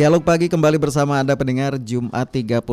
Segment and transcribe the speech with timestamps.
[0.00, 2.64] Dialog pagi kembali bersama Anda pendengar Jumat 31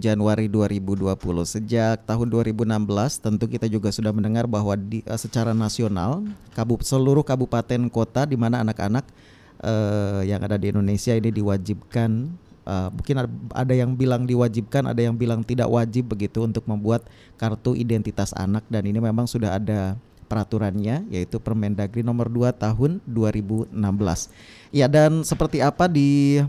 [0.00, 1.12] Januari 2020.
[1.44, 6.24] Sejak tahun 2016 tentu kita juga sudah mendengar bahwa di, uh, secara nasional
[6.56, 9.04] kabup, seluruh kabupaten kota di mana anak-anak
[9.60, 12.32] uh, yang ada di Indonesia ini diwajibkan
[12.64, 17.04] uh, mungkin ada yang bilang diwajibkan, ada yang bilang tidak wajib begitu untuk membuat
[17.36, 20.00] kartu identitas anak dan ini memang sudah ada
[20.32, 23.74] peraturannya yaitu Permendagri nomor 2 tahun 2016.
[24.72, 26.40] Ya dan seperti apa di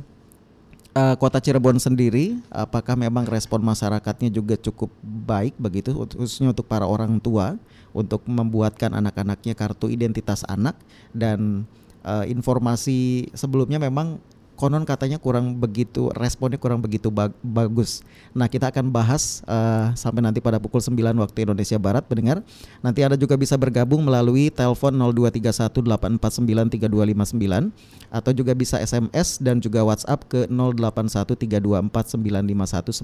[0.96, 6.88] uh, Kota Cirebon sendiri, apakah memang respon masyarakatnya juga cukup baik begitu, khususnya untuk para
[6.88, 7.56] orang tua
[7.92, 10.76] untuk membuatkan anak-anaknya kartu identitas anak?
[11.12, 11.68] Dan
[12.04, 14.20] uh, informasi sebelumnya memang
[14.62, 18.06] konon katanya kurang begitu responnya kurang begitu bag bagus.
[18.38, 22.46] Nah, kita akan bahas uh, sampai nanti pada pukul 9 waktu Indonesia Barat pendengar.
[22.86, 27.74] Nanti Anda juga bisa bergabung melalui telepon 0231849329
[28.14, 33.02] atau juga bisa SMS dan juga WhatsApp ke 081324951935.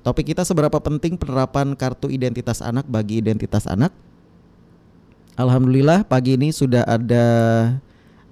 [0.00, 3.92] Topik kita seberapa penting penerapan kartu identitas anak bagi identitas anak?
[5.36, 7.24] Alhamdulillah pagi ini sudah ada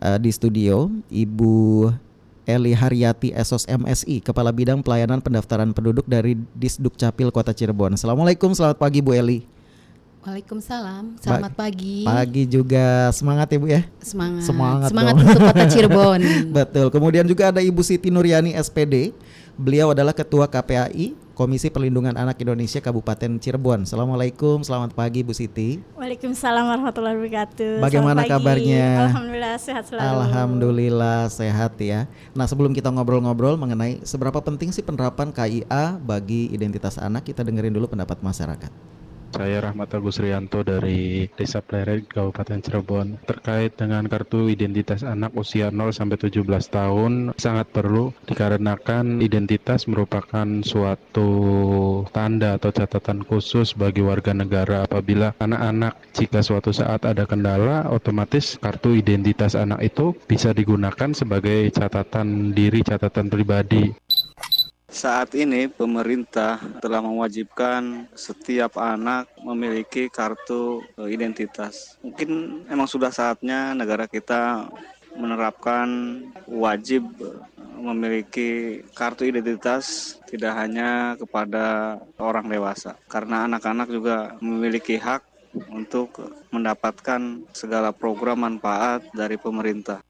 [0.03, 1.91] uh, di studio Ibu
[2.49, 7.93] Eli Haryati Esos MSI, Kepala Bidang Pelayanan Pendaftaran Penduduk dari Disduk Capil Kota Cirebon.
[7.93, 9.45] Assalamualaikum, selamat pagi Bu Eli.
[10.25, 12.09] Waalaikumsalam, selamat ba pagi.
[12.09, 13.83] Pagi juga, semangat ya Bu ya.
[14.01, 14.49] Semangat.
[14.49, 16.21] Semangat, semangat untuk Kota Cirebon.
[16.49, 16.87] Betul.
[16.89, 19.13] Kemudian juga ada Ibu Siti Nuryani SPD.
[19.61, 23.87] Beliau adalah Ketua KPAI Komisi Perlindungan Anak Indonesia Kabupaten Cirebon.
[23.87, 25.79] Assalamualaikum, selamat pagi Bu Siti.
[25.95, 27.79] Waalaikumsalam warahmatullahi wabarakatuh.
[27.79, 29.07] Bagaimana kabarnya?
[29.07, 30.03] Alhamdulillah sehat selalu.
[30.03, 32.11] Alhamdulillah sehat ya.
[32.35, 37.71] Nah sebelum kita ngobrol-ngobrol mengenai seberapa penting sih penerapan KIA bagi identitas anak, kita dengerin
[37.71, 38.98] dulu pendapat masyarakat.
[39.29, 43.21] Saya Rahmat Agus Rianto dari Desa Pleret, Kabupaten Cirebon.
[43.29, 50.65] Terkait dengan kartu identitas anak usia 0 sampai 17 tahun sangat perlu dikarenakan identitas merupakan
[50.65, 51.31] suatu
[52.11, 58.57] tanda atau catatan khusus bagi warga negara apabila anak-anak jika suatu saat ada kendala otomatis
[58.59, 63.93] kartu identitas anak itu bisa digunakan sebagai catatan diri, catatan pribadi.
[64.89, 72.01] Saat ini pemerintah telah mewajibkan setiap anak memiliki kartu e, identitas.
[72.01, 74.73] Mungkin emang sudah saatnya negara kita
[75.13, 75.87] menerapkan
[76.49, 77.37] wajib e,
[77.77, 85.21] memiliki kartu identitas tidak hanya kepada orang dewasa karena anak-anak juga memiliki hak
[85.69, 86.17] untuk
[86.49, 90.08] mendapatkan segala program manfaat dari pemerintah.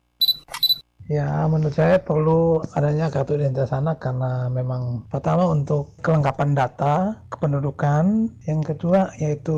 [1.09, 8.29] Ya, menurut saya perlu adanya kartu identitas anak karena memang pertama untuk kelengkapan data kependudukan,
[8.45, 9.57] yang kedua yaitu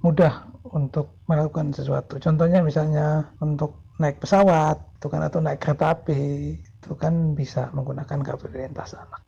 [0.00, 2.16] mudah untuk melakukan sesuatu.
[2.16, 8.24] Contohnya misalnya untuk naik pesawat, itu kan atau naik kereta api, itu kan bisa menggunakan
[8.24, 9.27] kartu identitas anak.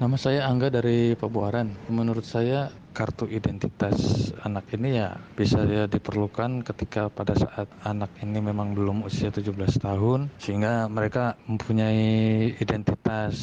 [0.00, 1.92] Nama saya Angga dari Pabuaran.
[1.92, 8.40] Menurut saya kartu identitas anak ini ya bisa ya diperlukan ketika pada saat anak ini
[8.40, 13.36] memang belum usia 17 tahun sehingga mereka mempunyai identitas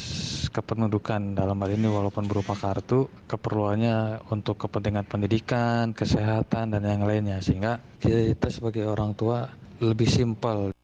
[0.50, 7.38] kependudukan dalam hal ini walaupun berupa kartu keperluannya untuk kepentingan pendidikan, kesehatan dan yang lainnya
[7.38, 9.46] sehingga kita sebagai orang tua
[9.78, 10.74] lebih simpel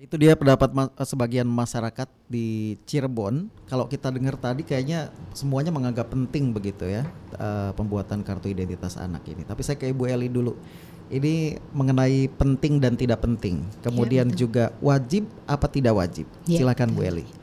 [0.00, 3.52] itu dia pendapat ma sebagian masyarakat di Cirebon.
[3.68, 7.04] Kalau kita dengar tadi kayaknya semuanya menganggap penting begitu ya
[7.36, 9.44] uh, pembuatan kartu identitas anak ini.
[9.44, 10.56] Tapi saya ke Ibu Eli dulu.
[11.10, 13.66] Ini mengenai penting dan tidak penting.
[13.82, 16.24] Kemudian ya, juga wajib apa tidak wajib.
[16.46, 17.39] Ya, Silakan Bu Eli.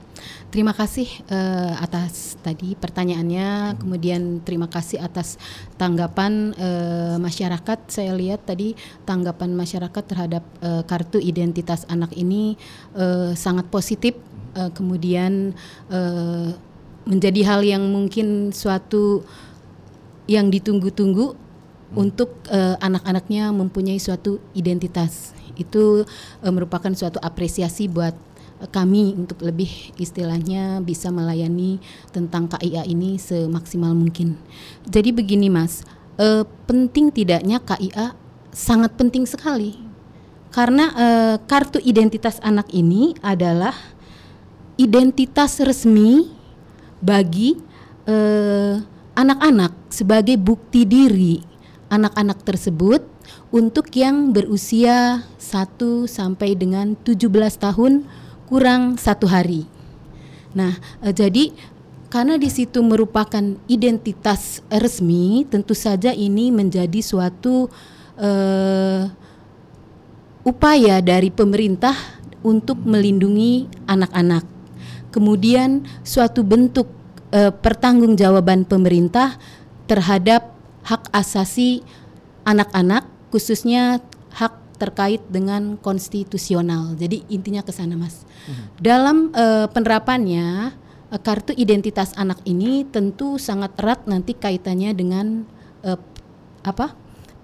[0.48, 3.78] Terima kasih uh, atas tadi pertanyaannya, hmm.
[3.84, 5.36] kemudian terima kasih atas
[5.76, 7.92] tanggapan uh, masyarakat.
[7.92, 8.74] Saya lihat tadi
[9.04, 12.56] tanggapan masyarakat terhadap uh, kartu identitas anak ini
[12.96, 14.16] uh, sangat positif.
[14.58, 15.54] Uh, kemudian
[15.94, 16.50] uh,
[17.08, 19.24] menjadi hal yang mungkin suatu
[20.28, 21.96] yang ditunggu-tunggu hmm.
[21.96, 25.32] untuk uh, anak-anaknya mempunyai suatu identitas.
[25.56, 26.04] Itu
[26.44, 28.27] uh, merupakan suatu apresiasi buat
[28.74, 29.70] kami untuk lebih
[30.02, 31.78] istilahnya bisa melayani
[32.10, 34.34] tentang KIA ini semaksimal mungkin.
[34.90, 35.86] Jadi begini Mas,
[36.18, 38.18] eh, penting tidaknya KIA
[38.50, 39.78] sangat penting sekali
[40.50, 43.78] karena eh, kartu identitas anak ini adalah
[44.82, 46.34] identitas resmi
[46.98, 47.62] bagi
[48.10, 48.82] eh,
[49.14, 51.58] anak-anak sebagai bukti diri
[51.88, 53.06] anak-anak tersebut
[53.52, 58.04] untuk yang berusia 1 sampai dengan 17 tahun
[58.48, 59.68] kurang satu hari.
[60.56, 60.74] Nah,
[61.04, 61.54] e, jadi
[62.08, 67.68] karena di situ merupakan identitas resmi, tentu saja ini menjadi suatu
[68.16, 68.30] e,
[70.48, 74.48] upaya dari pemerintah untuk melindungi anak-anak.
[75.12, 76.88] Kemudian suatu bentuk
[77.36, 79.36] eh, pertanggungjawaban pemerintah
[79.92, 80.56] terhadap
[80.88, 81.84] hak asasi
[82.48, 84.00] anak-anak khususnya
[84.32, 86.94] hak terkait dengan konstitusional.
[86.96, 88.24] Jadi intinya ke sana, Mas.
[88.80, 90.72] Dalam eh, penerapannya
[91.12, 95.44] eh, kartu identitas anak ini tentu sangat erat nanti kaitannya dengan
[95.84, 96.00] eh,
[96.64, 96.94] apa?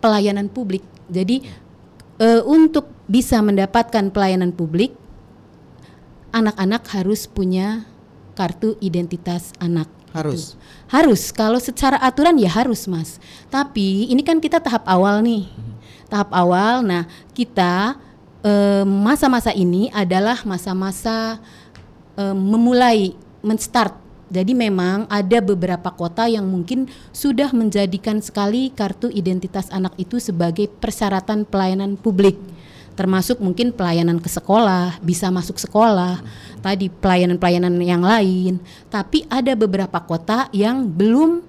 [0.04, 0.84] pelayanan publik.
[1.08, 1.48] Jadi
[2.20, 4.92] eh, untuk bisa mendapatkan pelayanan publik
[6.34, 7.88] anak-anak harus punya
[8.34, 9.88] kartu identitas anak.
[10.14, 10.58] Harus.
[10.58, 10.62] Gitu.
[10.90, 11.22] Harus.
[11.34, 13.22] Kalau secara aturan ya harus, Mas.
[13.50, 15.50] Tapi ini kan kita tahap awal nih.
[16.14, 16.86] Tahap awal.
[16.86, 17.98] Nah, kita
[18.46, 21.42] eh, masa-masa ini adalah masa-masa
[22.14, 23.98] eh, memulai menstart.
[24.30, 30.70] Jadi memang ada beberapa kota yang mungkin sudah menjadikan sekali kartu identitas anak itu sebagai
[30.70, 32.38] persyaratan pelayanan publik
[32.94, 36.22] termasuk mungkin pelayanan ke sekolah, bisa masuk sekolah,
[36.62, 38.62] tadi pelayanan-pelayanan yang lain.
[38.94, 41.42] Tapi ada beberapa kota yang belum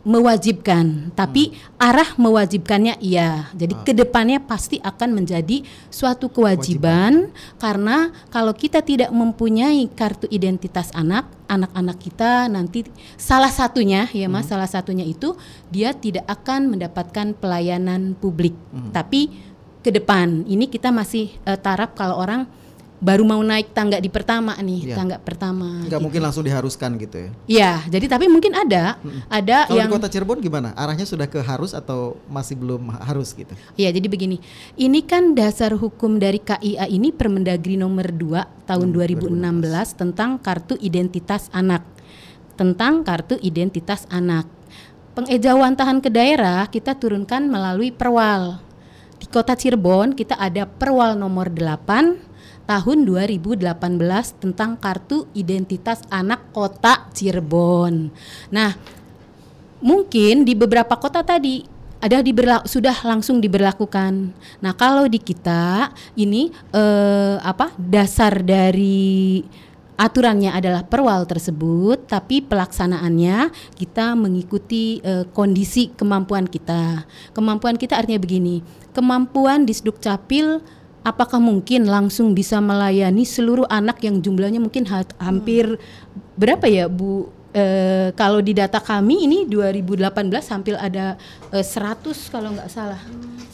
[0.00, 3.52] mewajibkan, tapi arah mewajibkannya iya.
[3.52, 5.60] Jadi ke depannya pasti akan menjadi
[5.92, 7.28] suatu kewajiban,
[7.60, 12.88] karena kalau kita tidak mempunyai kartu identitas anak, anak-anak kita nanti
[13.20, 15.36] salah satunya ya mas, salah satunya itu
[15.68, 18.56] dia tidak akan mendapatkan pelayanan publik,
[18.96, 19.28] tapi
[19.80, 20.44] ke depan.
[20.48, 22.48] Ini kita masih eh, taraf kalau orang
[23.00, 24.96] baru mau naik tangga di pertama nih, Iya.
[25.00, 25.88] tangga pertama.
[25.88, 27.30] Nggak mungkin langsung diharuskan gitu ya.
[27.48, 29.00] Iya, jadi tapi mungkin ada,
[29.32, 30.76] ada Kalau yang di Kota Cirebon gimana?
[30.76, 33.56] Arahnya sudah ke harus atau masih belum harus gitu?
[33.80, 34.36] Iya, jadi begini.
[34.76, 41.48] Ini kan dasar hukum dari KIA ini Permendagri nomor 2 tahun 2016 tentang kartu identitas
[41.56, 41.80] anak.
[42.60, 44.44] Tentang kartu identitas anak.
[45.16, 48.60] Pengejawantahan ke daerah kita turunkan melalui perwal.
[49.16, 52.29] Di Kota Cirebon kita ada perwal nomor 8
[52.70, 53.66] tahun 2018
[54.38, 58.14] tentang kartu identitas anak Kota Cirebon.
[58.54, 58.78] Nah,
[59.82, 61.66] mungkin di beberapa kota tadi
[61.98, 64.30] ada diberla- sudah langsung diberlakukan.
[64.62, 69.42] Nah, kalau di kita ini eh, apa dasar dari
[70.00, 77.04] aturannya adalah perwal tersebut, tapi pelaksanaannya kita mengikuti eh, kondisi kemampuan kita.
[77.34, 78.62] Kemampuan kita artinya begini,
[78.94, 80.62] kemampuan di Capil
[81.00, 85.80] apakah mungkin langsung bisa melayani seluruh anak yang jumlahnya mungkin ha- hampir
[86.36, 87.28] berapa ya Bu?
[87.50, 90.06] Eh, kalau di data kami ini 2018
[90.54, 91.18] hampir ada
[91.50, 93.02] eh, 100 kalau nggak salah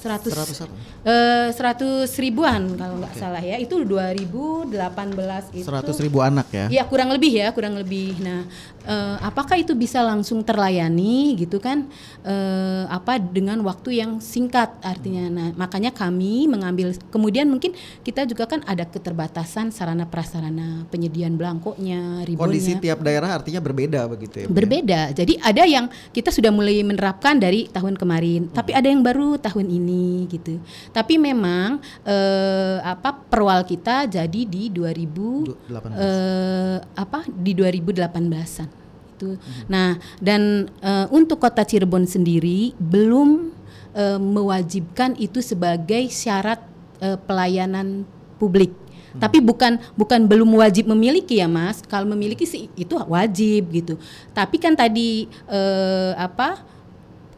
[0.06, 0.75] 100 100 apa?
[1.03, 6.67] eh, 100 ribuan kalau nggak salah ya itu 2018 itu 100 ribu anak ya?
[6.70, 8.17] Ya kurang lebih ya, kurang lebih.
[8.23, 8.47] Nah,
[8.87, 11.91] eh, apakah itu bisa langsung terlayani gitu kan?
[12.23, 15.26] Eh, apa dengan waktu yang singkat artinya.
[15.29, 16.94] Nah, makanya kami mengambil.
[17.11, 17.75] Kemudian mungkin
[18.06, 22.47] kita juga kan ada keterbatasan sarana prasarana penyediaan belangkonya, ribonnya.
[22.47, 24.47] Kondisi tiap daerah artinya berbeda begitu ya?
[24.47, 24.53] Ya?
[24.53, 25.00] Berbeda.
[25.17, 29.67] Jadi ada yang kita sudah mulai menerapkan dari tahun kemarin, tapi ada yang baru tahun
[29.67, 29.95] ini
[30.26, 30.58] gitu.
[30.90, 35.93] Tapi memang eh, apa perwal kita jadi di 2000 Du- 18.
[35.94, 38.69] eh, apa di 2018-an
[39.12, 39.41] itu.
[39.67, 43.53] Nah, dan eh, untuk Kota Cirebon sendiri belum
[43.93, 46.60] eh, mewajibkan itu sebagai syarat
[47.00, 48.05] eh, pelayanan
[48.36, 48.72] publik.
[49.17, 51.81] Tapi bukan bukan belum wajib memiliki ya Mas.
[51.81, 53.96] Kalau memiliki sih itu wajib gitu.
[54.36, 56.60] Tapi kan tadi eh, apa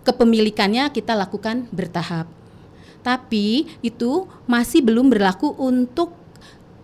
[0.02, 2.26] kepemilikannya kita lakukan bertahap.
[3.02, 6.14] Tapi itu masih belum berlaku untuk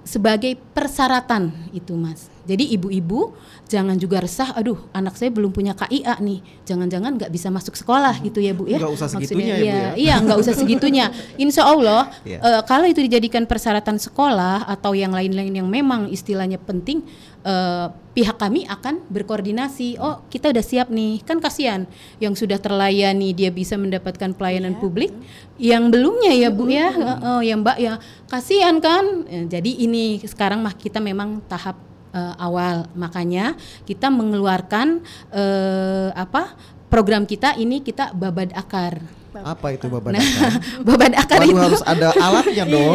[0.05, 2.34] sebagai persyaratan itu Mas.
[2.45, 3.33] Jadi ibu-ibu
[3.65, 8.21] jangan juga resah, aduh anak saya belum punya KIA nih, jangan-jangan nggak bisa masuk sekolah
[8.21, 8.77] gitu ya Bu ya.
[8.77, 9.91] Nggak usah Maksudnya, segitunya ya, Bu, iya, ya.
[9.97, 11.07] Iya nggak usah segitunya.
[11.45, 12.39] Insya Allah Iya.
[12.39, 17.01] eh, kalau itu dijadikan persyaratan sekolah atau yang lain-lain yang memang istilahnya penting,
[17.43, 19.97] eh, pihak kami akan berkoordinasi.
[19.99, 21.89] Oh kita udah siap nih, kan kasihan
[22.21, 25.11] yang sudah terlayani dia bisa mendapatkan pelayanan publik,
[25.57, 27.97] yang belumnya ya Bu ya, Eh, eh, yang Mbak ya
[28.29, 29.25] kasihan kan.
[29.27, 31.75] Eh, jadi ini sekarang mah kita memang tahap
[32.15, 36.55] eh, awal, makanya kita mengeluarkan eh, apa
[36.87, 39.03] program kita ini kita babad akar.
[39.35, 40.53] Apa itu bapak Nah, Dakar?
[40.87, 42.95] babad akar Waduh itu harus ada alatnya dong.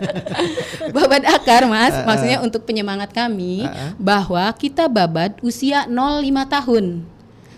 [0.96, 3.96] babat akar mas maksudnya untuk penyemangat kami Uh-uh.
[3.96, 5.96] bahwa kita babat usia 05
[6.46, 6.84] tahun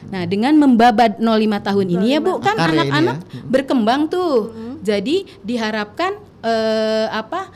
[0.03, 1.27] nah dengan membabat 05
[1.63, 3.43] tahun ini ya bu kan Akar ya anak-anak ya.
[3.47, 4.51] berkembang tuh
[4.83, 7.51] jadi diharapkan eh, apa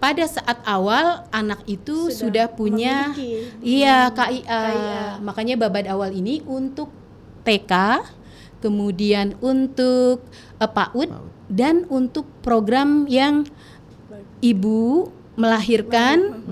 [0.00, 3.52] pada saat awal anak itu sudah, punya memiliki.
[3.60, 4.40] iya KIA.
[4.40, 5.02] KIA.
[5.20, 6.88] makanya babat awal ini untuk
[7.44, 8.00] TK
[8.64, 10.24] kemudian untuk
[10.56, 11.10] eh, PAUD
[11.52, 13.44] dan untuk program yang
[14.40, 16.44] ibu melahirkan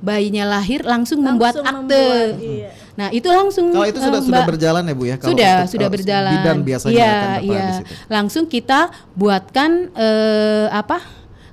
[0.00, 1.92] bayinya lahir langsung, membuat Langsung akte.
[1.92, 2.70] membuat, iya.
[2.96, 5.16] Nah, itu langsung Kalau itu eh, sudah sudah Mbak, berjalan ya Bu ya?
[5.20, 6.32] Kalau sudah untuk, sudah eh, berjalan.
[6.36, 7.92] Bidan biasanya Iya, akan situ.
[8.08, 8.80] Langsung kita
[9.12, 10.98] buatkan eh, apa?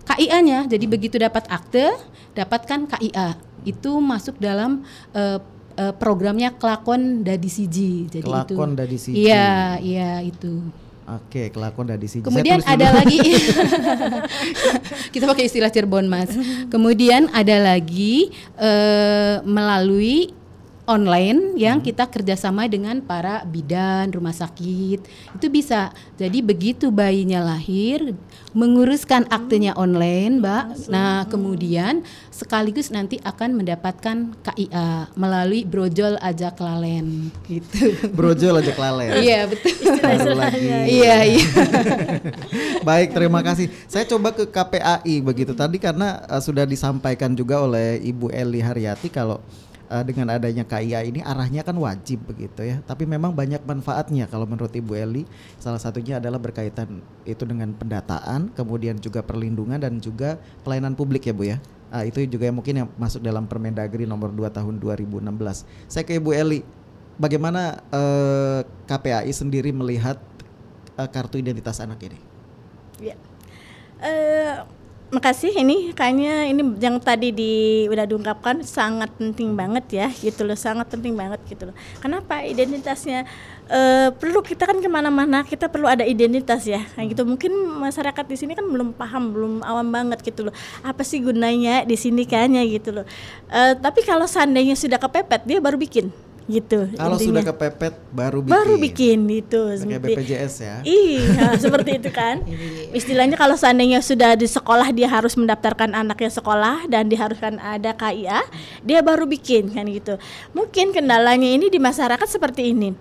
[0.08, 0.66] KIA-nya.
[0.66, 1.92] Jadi begitu dapat akte,
[2.34, 3.36] dapatkan KIA.
[3.68, 5.40] Itu masuk dalam eh,
[5.76, 8.08] eh, programnya kelakon dadi siji.
[8.08, 8.80] Jadi Kelakon itu.
[8.80, 9.16] dadi siji.
[9.28, 10.64] Iya, iya itu.
[11.08, 12.04] Oke, kelakon dari.
[12.04, 12.76] Saya Kemudian tulis dulu.
[12.76, 13.20] ada lagi
[15.16, 16.36] kita pakai istilah Cirebon Mas.
[16.68, 18.28] Kemudian ada lagi
[18.60, 20.36] eh, melalui
[20.88, 25.04] online yang kita kerjasama dengan para bidan rumah sakit
[25.36, 25.92] itu bisa.
[26.16, 28.16] Jadi begitu bayinya lahir
[28.56, 30.90] menguruskan aktenya online, Mbak.
[30.90, 32.02] Nah kemudian
[32.32, 37.94] sekaligus nanti akan mendapatkan KIA melalui brojol ajak lalen gitu.
[38.16, 39.20] Brojol aja kelalen.
[39.22, 39.76] Iya betul.
[40.88, 41.46] Iya iya.
[42.88, 43.68] Baik, terima kasih.
[43.92, 49.12] Saya coba ke KPAI begitu tadi karena uh, sudah disampaikan juga oleh Ibu Eli Haryati
[49.12, 49.44] kalau
[49.90, 52.80] uh, dengan adanya KIA ini arahnya kan wajib begitu ya.
[52.84, 55.24] Tapi memang banyak manfaatnya kalau menurut Ibu Eli.
[55.58, 61.34] Salah satunya adalah berkaitan itu dengan pendataan, kemudian juga perlindungan dan juga pelayanan publik ya
[61.36, 61.58] Bu ya.
[61.88, 65.64] Ah, itu juga yang mungkin yang masuk dalam Permendagri nomor 2 tahun 2016.
[65.88, 66.62] Saya ke Ibu Eli.
[67.18, 70.20] Bagaimana eh, KPAI sendiri melihat
[71.00, 72.20] eh, kartu identitas anak ini?
[73.00, 73.16] Ya.
[74.04, 74.68] Eh,
[75.08, 77.54] makasih ini kayaknya ini yang tadi di
[77.88, 81.76] udah diungkapkan sangat penting banget ya gitu loh sangat penting banget gitu loh.
[82.04, 83.24] Kenapa identitasnya
[83.72, 87.24] eh, perlu kita kan ke mana-mana kita perlu ada identitas ya kayak gitu.
[87.24, 87.52] Mungkin
[87.88, 90.56] masyarakat di sini kan belum paham belum awam banget gitu loh.
[90.84, 93.06] Apa sih gunanya di sini kayaknya gitu loh.
[93.48, 96.12] Eh, tapi kalau seandainya sudah kepepet dia baru bikin
[96.48, 97.28] gitu Kalau intinya.
[97.40, 98.56] sudah kepepet baru bikin.
[98.56, 100.76] baru bikin gitu seperti- BPJS ya.
[100.82, 102.40] Iya, seperti itu kan.
[102.90, 108.48] Istilahnya kalau seandainya sudah di sekolah dia harus mendaftarkan anaknya sekolah dan diharuskan ada KIA,
[108.82, 110.16] dia baru bikin kan gitu.
[110.52, 112.96] Mungkin kendalanya ini di masyarakat seperti ini.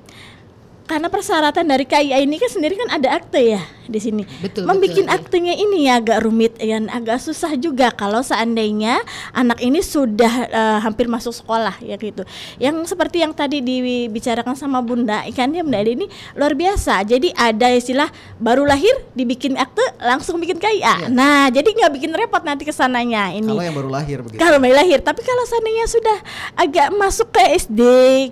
[0.86, 4.22] Karena persyaratan dari KIA ini kan sendiri kan ada akte ya di sini.
[4.42, 9.02] Betul, Membikin betul, aktenya ini ya agak rumit dan agak susah juga kalau seandainya
[9.34, 12.22] anak ini sudah eh, hampir masuk sekolah ya gitu.
[12.58, 16.06] Yang seperti yang tadi dibicarakan sama Bunda, ikannya Bunda Edi ini
[16.38, 17.02] luar biasa.
[17.06, 21.10] Jadi ada istilah baru lahir dibikin akte langsung bikin KIA.
[21.10, 23.50] Nah, jadi nggak bikin repot nanti ke sananya ini.
[23.50, 24.38] Kalau yang baru lahir begitu.
[24.38, 26.18] Kalau bayi lahir, tapi kalau seandainya sudah
[26.58, 27.80] agak masuk ke SD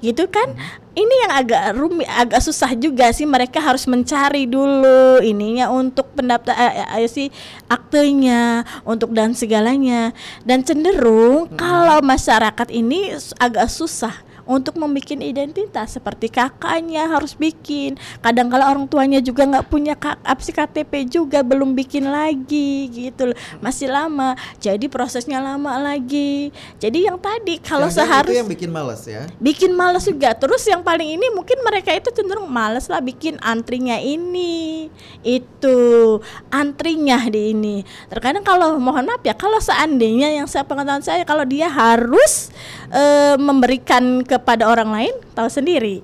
[0.03, 0.55] gitu kan,
[0.95, 6.55] ini yang agak rumit, agak susah juga sih mereka harus mencari dulu ininya untuk pendaftar
[6.55, 7.29] eh, eh, sih
[7.67, 10.15] aktenya, untuk dan segalanya.
[10.47, 17.97] Dan cenderung kalau masyarakat ini agak susah untuk membuat identitas seperti kakaknya harus bikin.
[18.21, 23.33] Kadang kalau orang tuanya juga nggak punya apa sih KTP juga belum bikin lagi gitu
[23.33, 23.37] loh.
[23.61, 24.37] Masih lama.
[24.61, 26.53] Jadi prosesnya lama lagi.
[26.79, 29.23] Jadi yang tadi kalau Jangan-jangan seharus itu yang bikin males ya.
[29.41, 30.31] bikin males juga.
[30.37, 34.89] Terus yang paling ini mungkin mereka itu cenderung males lah bikin antrinya ini.
[35.25, 36.21] Itu
[36.53, 37.77] antrinya di ini.
[38.09, 42.53] Terkadang kalau mohon maaf ya kalau seandainya yang saya pengetahuan saya kalau dia harus
[42.93, 46.03] eh, memberikan kepada orang lain tahu sendiri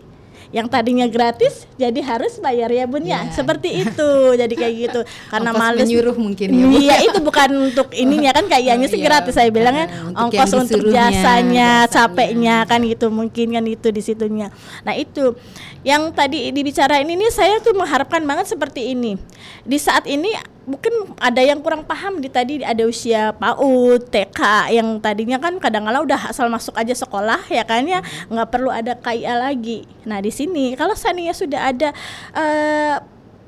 [0.51, 3.31] yang tadinya gratis jadi harus bayar ya bun ya Ya.
[3.31, 6.75] seperti itu jadi kayak gitu karena Ongkos males menyuruh mungkin ya, Bu.
[6.75, 9.07] iya itu bukan untuk ininya kan kayaknya Oh, sih iya.
[9.07, 11.71] gratis saya bilangnya Nah, untuk ongkos untuk jasanya jasanya.
[11.87, 14.51] capeknya kan gitu mungkin kan itu di situnya.
[14.83, 15.39] Nah itu
[15.81, 19.23] yang tadi dibicarain ini saya tuh mengharapkan banget seperti ini.
[19.63, 20.35] Di saat ini
[20.69, 24.40] mungkin ada yang kurang paham di tadi ada usia PAUD, TK
[24.76, 28.97] yang tadinya kan kadang-kala udah asal masuk aja sekolah ya kan ya nggak perlu ada
[28.97, 29.88] KIA lagi.
[30.05, 31.88] Nah di sini kalau seandainya sudah ada
[32.37, 32.97] eh,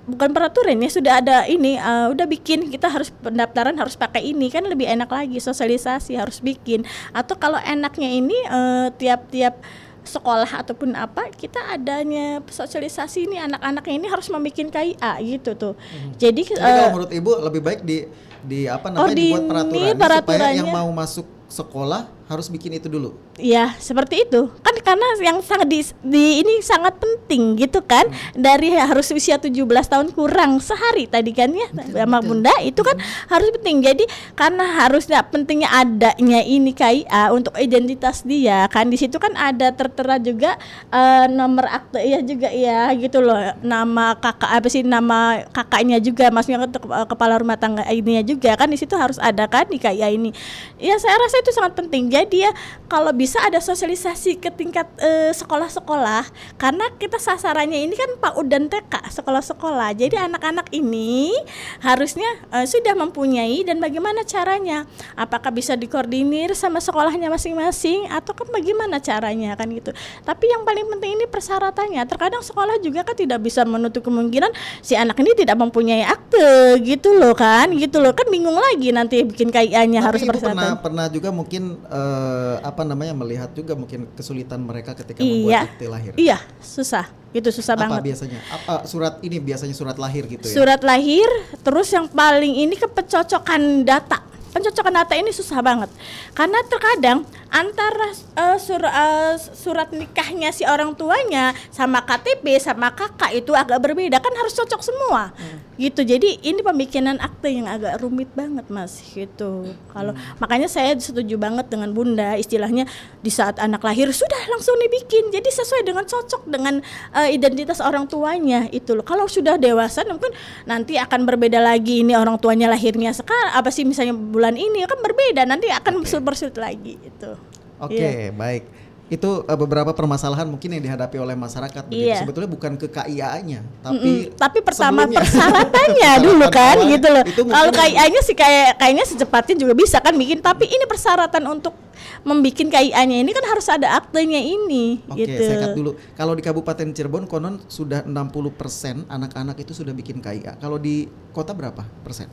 [0.03, 4.51] bukan peraturan ya sudah ada ini eh, udah bikin kita harus pendaftaran harus pakai ini
[4.51, 6.83] kan lebih enak lagi sosialisasi harus bikin
[7.15, 9.63] atau kalau enaknya ini eh, tiap-tiap
[10.03, 15.75] sekolah ataupun apa kita adanya sosialisasi ini anak-anaknya ini harus membuat KIA gitu tuh.
[16.19, 18.07] Jadi Jadi eh, kalau menurut Ibu lebih baik di
[18.43, 23.19] di apa namanya dibuat Ordinir peraturan supaya yang mau masuk sekolah harus bikin itu dulu.
[23.41, 24.47] Ya seperti itu.
[24.63, 28.07] Kan karena yang sangat di, di ini sangat penting gitu kan.
[28.33, 32.95] Dari harus usia 17 tahun kurang sehari tadi kan ya sama bunda itu kan
[33.27, 33.83] harus penting.
[33.83, 34.05] Jadi
[34.39, 38.87] karena harusnya pentingnya adanya ini KIA untuk identitas dia kan.
[38.87, 40.55] Di situ kan ada tertera juga
[40.95, 43.39] eh, nomor akte ya juga ya gitu loh.
[43.65, 48.71] Nama kakak apa sih nama kakaknya juga maksudnya ke- kepala rumah tangga ininya juga kan.
[48.71, 50.31] Di situ harus ada kan di KIA ini.
[50.79, 52.51] Ya saya rasa itu sangat penting jadi ya
[52.93, 56.29] kalau bisa ada sosialisasi ke tingkat eh, sekolah-sekolah
[56.61, 59.97] karena kita sasarannya ini kan PAUD dan TK sekolah-sekolah.
[59.97, 61.33] Jadi anak-anak ini
[61.81, 64.85] harusnya eh, sudah mempunyai dan bagaimana caranya?
[65.17, 69.97] Apakah bisa dikoordinir sama sekolahnya masing-masing atau kan bagaimana caranya kan gitu.
[70.21, 72.05] Tapi yang paling penting ini persyaratannya.
[72.05, 74.53] Terkadang sekolah juga kan tidak bisa menutup kemungkinan
[74.85, 79.25] si anak ini tidak mempunyai akte gitu loh kan, gitu loh kan bingung lagi nanti
[79.25, 80.85] bikin KIA-nya harus ibu pernah persyaratan.
[80.85, 85.31] pernah juga mungkin eh, apa namanya melihat juga mungkin kesulitan mereka ketika Iya.
[85.31, 86.13] membuat akte lahir.
[86.19, 87.07] Iya, susah.
[87.33, 88.13] Gitu susah apa banget.
[88.13, 88.41] biasanya?
[88.51, 90.53] Apa surat ini biasanya surat lahir gitu ya?
[90.53, 91.29] Surat lahir,
[91.63, 94.19] terus yang paling ini kepencocokan data.
[94.53, 95.89] Pencocokan data ini susah banget.
[96.37, 103.33] Karena terkadang antara eh, sur- eh, surat nikahnya si orang tuanya sama KTP sama kakak
[103.33, 105.33] itu agak berbeda kan harus cocok semua.
[105.81, 106.05] Gitu.
[106.05, 109.73] Jadi ini pembikinan akte yang agak rumit banget Mas gitu.
[109.89, 112.85] Kalau makanya saya setuju banget dengan Bunda istilahnya
[113.25, 115.33] di saat anak lahir sudah langsung dibikin.
[115.33, 116.85] Jadi sesuai dengan cocok dengan
[117.17, 119.05] eh, identitas orang tuanya itu loh.
[119.05, 120.33] Kalau sudah dewasa mungkin
[120.69, 124.13] nanti akan berbeda lagi ini orang tuanya lahirnya sekarang apa sih misalnya
[124.43, 127.31] bulan ini kan berbeda nanti akan bersulit lagi itu.
[127.79, 128.35] Oke, Iya.
[128.35, 128.67] baik.
[129.07, 132.11] Itu eh, beberapa permasalahan mungkin yang dihadapi oleh masyarakat begitu.
[132.11, 132.27] Iya.
[132.27, 134.35] Sebetulnya bukan ke KIA-nya, tapi Mm-mm.
[134.35, 137.23] tapi pertama persyaratannya dulu kan awalnya gitu loh.
[137.55, 141.79] Kalau KIA-nya sih kayak kayaknya secepatnya juga bisa kan bikin tapi ini persyaratan untuk
[142.27, 145.39] membikin KIA-nya ini kan harus ada aktenya ini Oke, gitu.
[145.47, 145.91] saya cut dulu.
[146.19, 150.59] Kalau di Kabupaten Cirebon konon sudah 60% anak-anak itu sudah bikin KIA.
[150.59, 152.27] Kalau di kota berapa persen?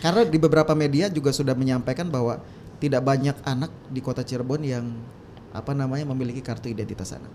[0.00, 2.40] Karena di beberapa media juga sudah menyampaikan bahwa
[2.80, 4.84] tidak banyak anak di kota Cirebon yang
[5.52, 7.28] apa namanya memiliki kartu identitas anak.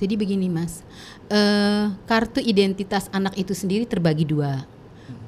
[0.00, 0.82] Jadi begini mas,
[1.30, 4.66] eh, kartu identitas anak itu sendiri terbagi dua,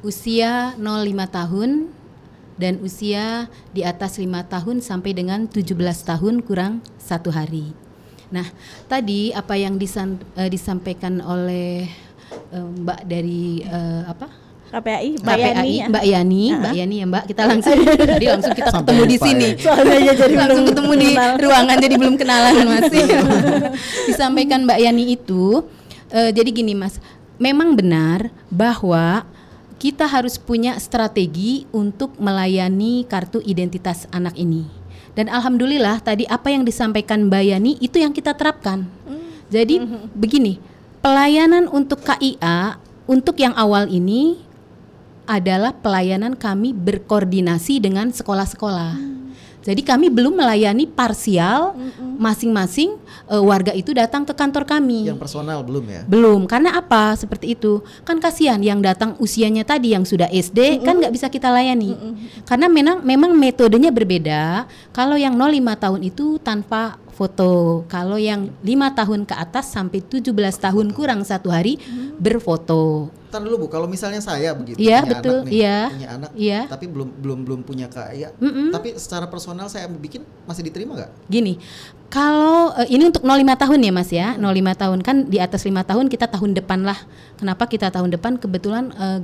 [0.02, 1.92] usia 05 tahun
[2.58, 7.70] dan usia di atas lima tahun sampai dengan 17 tahun kurang satu hari.
[8.32, 8.46] Nah
[8.90, 11.86] tadi apa yang disan- eh, disampaikan oleh
[12.50, 14.43] eh, Mbak dari eh, apa?
[14.74, 15.86] KPAI, Mbak Yani KPAI, ya.
[15.86, 17.78] Mbak Yani, Mbak Yani ya Mbak, kita langsung
[18.18, 19.48] jadi langsung kita Sampai ketemu di sini.
[19.54, 19.62] ya.
[19.62, 21.30] Soalnya jadi langsung belum ketemu di kenal.
[21.38, 23.04] ruangan jadi belum kenalan masih.
[24.10, 25.62] Disampaikan Mbak Yani itu
[26.10, 26.98] eh, jadi gini Mas,
[27.38, 29.22] memang benar bahwa
[29.78, 34.66] kita harus punya strategi untuk melayani kartu identitas anak ini.
[35.14, 38.90] Dan alhamdulillah tadi apa yang disampaikan Mbak Yani itu yang kita terapkan.
[39.54, 39.78] Jadi
[40.18, 40.58] begini,
[40.98, 44.40] pelayanan untuk KIA untuk yang awal ini
[45.24, 49.14] adalah pelayanan kami berkoordinasi dengan sekolah-sekolah.
[49.64, 51.72] Jadi kami belum melayani parsial
[52.20, 53.00] masing-masing
[53.32, 55.08] eh, warga itu datang ke kantor kami.
[55.08, 56.02] Yang personal belum ya?
[56.04, 57.16] Belum, karena apa?
[57.16, 57.80] Seperti itu.
[58.04, 61.96] Kan kasihan yang datang usianya tadi yang sudah SD kan nggak bisa kita layani.
[62.44, 64.68] Karena memang memang metodenya berbeda.
[64.92, 67.86] Kalau yang 05 tahun itu tanpa foto.
[67.86, 71.78] Kalau yang lima tahun ke atas sampai 17 tahun kurang satu hari
[72.18, 73.08] berfoto.
[73.30, 75.34] Ntar dulu Bu, kalau misalnya saya begitu Iya, punya betul.
[75.34, 75.78] anak nih, Iya.
[75.90, 76.60] punya anak, Iya.
[76.70, 78.70] tapi belum belum belum punya KIA, Mm-mm.
[78.70, 81.10] tapi secara personal saya bikin masih diterima nggak?
[81.26, 81.58] Gini,
[82.06, 85.82] kalau eh, ini untuk 05 tahun ya Mas ya, 05 tahun kan di atas lima
[85.82, 86.98] tahun kita tahun depan lah.
[87.34, 88.38] Kenapa kita tahun depan?
[88.38, 89.18] Kebetulan eh,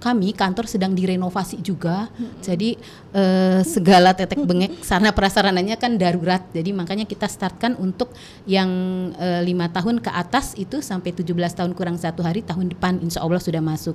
[0.00, 2.08] kami kantor sedang direnovasi juga,
[2.40, 2.74] jadi
[3.12, 6.40] eh, segala tetek bengek sarana prasarananya kan darurat.
[6.50, 8.08] Jadi makanya kita startkan untuk
[8.48, 8.68] yang
[9.14, 13.20] eh, lima tahun ke atas itu sampai 17 tahun kurang satu hari tahun depan, Insya
[13.20, 13.94] Allah sudah masuk.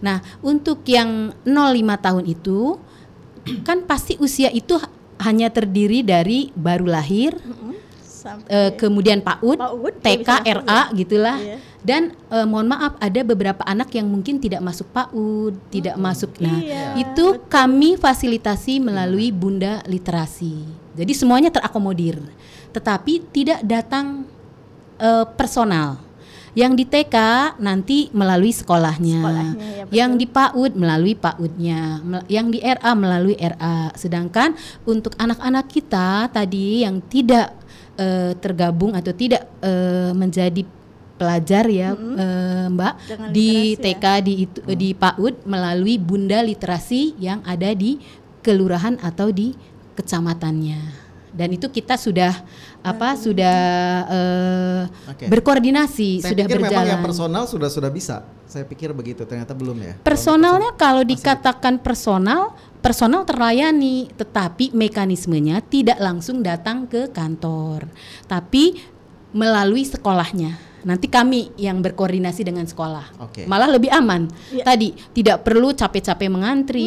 [0.00, 1.52] Nah untuk yang 05
[2.00, 2.80] tahun itu
[3.62, 4.80] kan pasti usia itu
[5.20, 7.36] hanya terdiri dari baru lahir,
[8.02, 10.80] Sampai- eh, kemudian PAUD, PAUD, TK, RA ya.
[10.92, 11.36] gitulah.
[11.38, 11.56] Iya.
[11.86, 16.34] Dan eh, mohon maaf ada beberapa anak yang mungkin tidak masuk PAUD, tidak masuk.
[16.42, 20.66] Nah, Iya, itu kami fasilitasi melalui Bunda Literasi.
[20.98, 22.18] Jadi semuanya terakomodir.
[22.74, 24.26] Tetapi tidak datang
[24.98, 26.02] eh, personal.
[26.56, 27.16] Yang di TK
[27.60, 29.20] nanti melalui sekolahnya.
[29.20, 29.92] Sekolahnya, ya, betul.
[29.92, 32.00] yang di PAUD melalui PAUD-nya,
[32.32, 33.92] yang di RA melalui RA.
[33.92, 34.56] Sedangkan
[34.88, 37.52] untuk anak-anak kita tadi yang tidak
[38.00, 40.64] eh, tergabung atau tidak eh, menjadi
[41.16, 43.96] pelajar ya eh, Mbak Dengan di literasi ya.
[43.96, 47.98] TK di itu di PAUD melalui Bunda Literasi yang ada di
[48.44, 49.56] kelurahan atau di
[49.96, 51.08] kecamatannya.
[51.36, 52.32] Dan itu kita sudah
[52.80, 53.56] apa sudah
[54.08, 55.26] eh, Oke.
[55.28, 56.92] berkoordinasi Saya sudah pikir memang berjalan.
[56.96, 58.24] yang personal sudah sudah bisa.
[58.46, 59.94] Saya pikir begitu, ternyata belum ya.
[60.00, 67.84] Personalnya kalau dikatakan personal, personal terlayani, tetapi mekanismenya tidak langsung datang ke kantor.
[68.24, 68.95] Tapi
[69.30, 70.58] melalui sekolahnya.
[70.86, 73.18] Nanti kami yang berkoordinasi dengan sekolah.
[73.18, 73.42] Oke.
[73.42, 74.30] Malah lebih aman.
[74.54, 74.62] Iya.
[74.62, 76.86] Tadi tidak perlu capek-capek mengantri,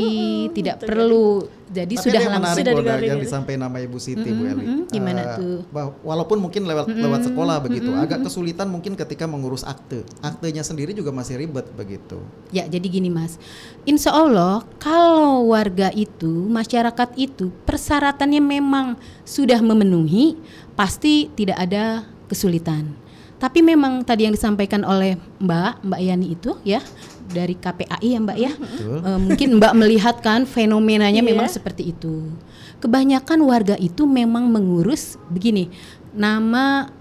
[0.55, 4.51] tidak perlu jadi Tapi sudah langsung Sudah digali- yang disampaikan nama Ibu Siti Bu Mm-mm,
[4.55, 4.65] Eli.
[4.87, 5.57] Gimana Eh, tuh?
[6.01, 10.07] walaupun mungkin lewat lewat sekolah begitu, agak kesulitan mungkin ketika mengurus akte.
[10.23, 12.23] Aktenya sendiri juga masih ribet begitu.
[12.49, 13.35] Ya, jadi gini Mas.
[13.83, 20.39] Insya Allah kalau warga itu, masyarakat itu persyaratannya memang sudah memenuhi,
[20.73, 22.93] pasti tidak ada kesulitan.
[23.39, 26.83] Tapi memang tadi yang disampaikan oleh Mbak, Mbak Yani itu ya
[27.31, 28.51] dari KPAI ya Mbak ya.
[28.51, 28.97] Betul.
[28.99, 31.29] Eh, mungkin Mbak melihat kan fenomenanya Iya.
[31.31, 32.27] memang seperti itu.
[32.83, 35.71] Kebanyakan warga itu memang mengurus begini,
[36.11, 36.91] nama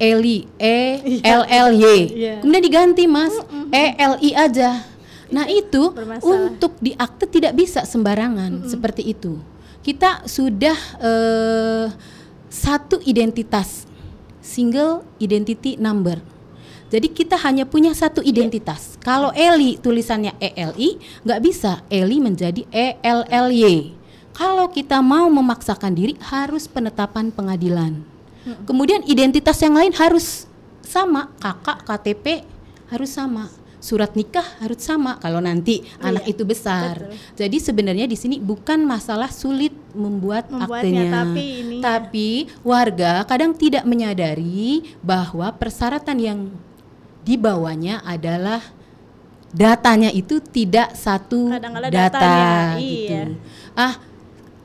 [0.00, 1.84] Eli E L L Y.
[2.10, 2.34] Iya.
[2.40, 3.36] Kemudian diganti Mas,
[3.68, 4.88] E L I aja.
[5.28, 6.48] Nah, itu bermasalah.
[6.48, 9.36] untuk di akte tidak bisa sembarangan seperti itu.
[9.84, 11.86] Kita sudah eh,
[12.48, 13.84] satu identitas
[14.44, 16.20] single identity number.
[16.92, 19.00] Jadi kita hanya punya satu identitas.
[19.00, 23.96] Kalau Eli tulisannya ELI, nggak bisa Eli menjadi E ELLY.
[24.36, 28.04] Kalau kita mau memaksakan diri harus penetapan pengadilan.
[28.68, 30.44] Kemudian identitas yang lain harus
[30.84, 32.44] sama, kakak, KTP
[32.92, 33.48] harus sama.
[33.84, 37.04] Surat nikah harus sama kalau nanti anak itu besar.
[37.36, 41.46] Jadi sebenarnya di sini bukan masalah sulit membuat Membuatnya, aktenya, tapi
[41.84, 42.28] tapi
[42.64, 46.38] warga kadang tidak menyadari bahwa persyaratan yang
[47.28, 48.64] dibawanya adalah
[49.52, 53.12] datanya itu tidak satu Kadang-kadang data datanya, gitu.
[53.12, 53.22] iya.
[53.76, 53.94] Ah,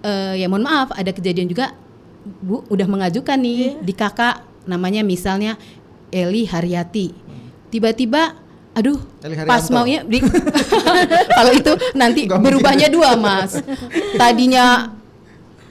[0.02, 1.76] eh, ya mohon maaf ada kejadian juga
[2.24, 3.84] Bu udah mengajukan nih Iya.
[3.84, 5.60] di kakak namanya misalnya
[6.08, 7.12] Eli Haryati.
[7.70, 8.34] Tiba-tiba
[8.80, 8.98] aduh
[9.44, 9.74] pas Haryanto.
[9.74, 10.24] maunya di
[11.38, 13.60] kalau itu nanti Nggak berubahnya dua Mas.
[14.16, 14.96] Tadinya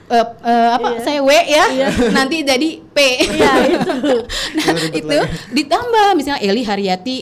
[0.07, 1.01] eh, eh, apa Iya.
[1.01, 1.65] saya W ya
[2.11, 3.93] nanti jadi P Iya, itu.
[4.57, 5.27] nah itu lagi.
[5.51, 7.17] ditambah misalnya Eli Haryati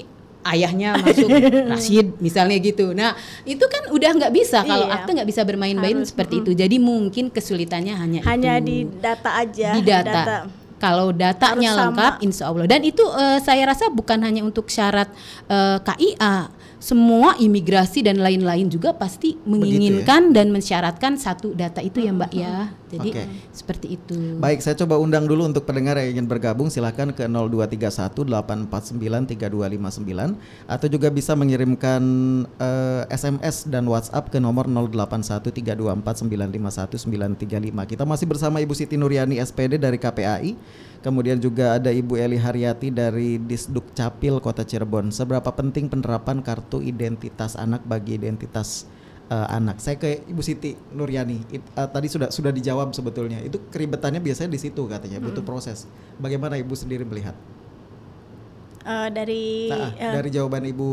[0.46, 1.28] ayahnya masuk
[1.68, 3.12] Rashid misalnya gitu nah
[3.44, 4.96] itu kan udah nggak bisa kalau Iya.
[4.98, 8.66] akte nggak bisa bermain-main seperti itu jadi mungkin kesulitannya hanya Hanya itu.
[8.66, 9.70] di data aja.
[9.74, 10.36] di data.
[10.78, 11.90] Kalau datanya Harus sama.
[11.90, 12.66] lengkap, insya Allah.
[12.70, 15.10] Dan itu eh, saya rasa bukan hanya untuk syarat
[15.50, 19.42] eh, KIA, semua imigrasi dan lain-lain juga pasti ya?
[19.50, 22.70] menginginkan dan mensyaratkan satu data itu ya Mbak ya.
[22.88, 23.24] Jadi Oke.
[23.52, 24.16] seperti itu.
[24.40, 30.40] Baik, saya coba undang dulu untuk pendengar yang ingin bergabung silahkan ke 0231 849 3259
[30.72, 32.02] atau juga bisa mengirimkan
[32.56, 37.92] eh, SMS dan WhatsApp ke nomor 081 324 951 935.
[37.92, 40.56] Kita masih bersama Ibu Siti Nuryani SPD dari KPAI.
[41.04, 45.14] Kemudian juga ada Ibu Eli Haryati dari Disduk Capil Kota Cirebon.
[45.14, 48.90] Seberapa penting penerapan kartu identitas anak bagi identitas
[49.28, 49.78] eh, anak.
[49.80, 51.44] Saya ke Ibu Siti Nuryani.
[51.52, 53.40] It- eh, tadi sudah sudah dijawab sebetulnya.
[53.44, 55.86] Itu keribetannya biasanya di situ katanya, butuh proses.
[56.18, 57.36] Bagaimana Ibu sendiri melihat?
[58.88, 60.90] Eh, dari Nah, eh, dari jawaban Ibu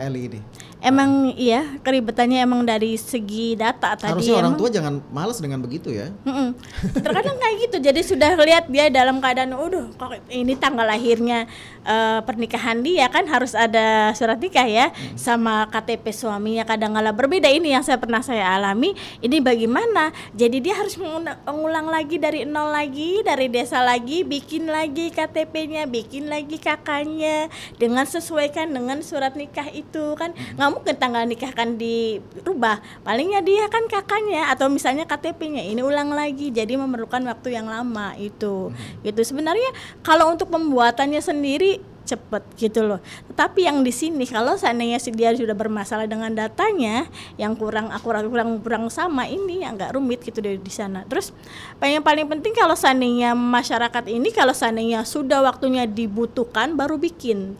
[0.00, 0.40] Eli ini.
[0.84, 5.64] Emang iya keribetannya emang dari segi data tadi Harusnya orang emang- tua jangan males dengan
[5.64, 6.12] begitu ya.
[6.28, 6.52] Mm-mm.
[7.04, 7.76] Terkadang kayak gitu.
[7.80, 11.48] Jadi sudah lihat dia dalam keadaan, udah kok ini tanggal lahirnya
[11.88, 17.48] eh, pernikahan dia kan harus ada surat nikah ya sama KTP suaminya kadang kala berbeda.
[17.48, 18.92] Ini yang saya pernah saya alami.
[19.24, 20.12] Ini bagaimana?
[20.36, 26.28] Jadi dia harus mengulang lagi dari nol lagi, dari desa lagi, bikin lagi KTP-nya, bikin
[26.28, 27.48] lagi kakaknya
[27.80, 32.82] dengan sesuaikan dengan surat nikah itu kan nggak mungkin tanggal nikah kan dirubah.
[33.06, 36.50] Palingnya dia kan kakaknya atau misalnya KTP-nya ini ulang lagi.
[36.50, 38.74] Jadi memerlukan waktu yang lama itu.
[39.06, 39.70] Gitu sebenarnya
[40.02, 43.00] kalau untuk pembuatannya sendiri cepet gitu loh.
[43.32, 47.08] Tetapi yang di sini kalau seandainya si dia sudah bermasalah dengan datanya
[47.40, 51.02] yang kurang akurat kurang kurang sama ini yang nggak rumit gitu dari di sana.
[51.08, 51.32] Terus
[51.80, 57.56] yang paling penting kalau seandainya masyarakat ini kalau seandainya sudah waktunya dibutuhkan baru bikin.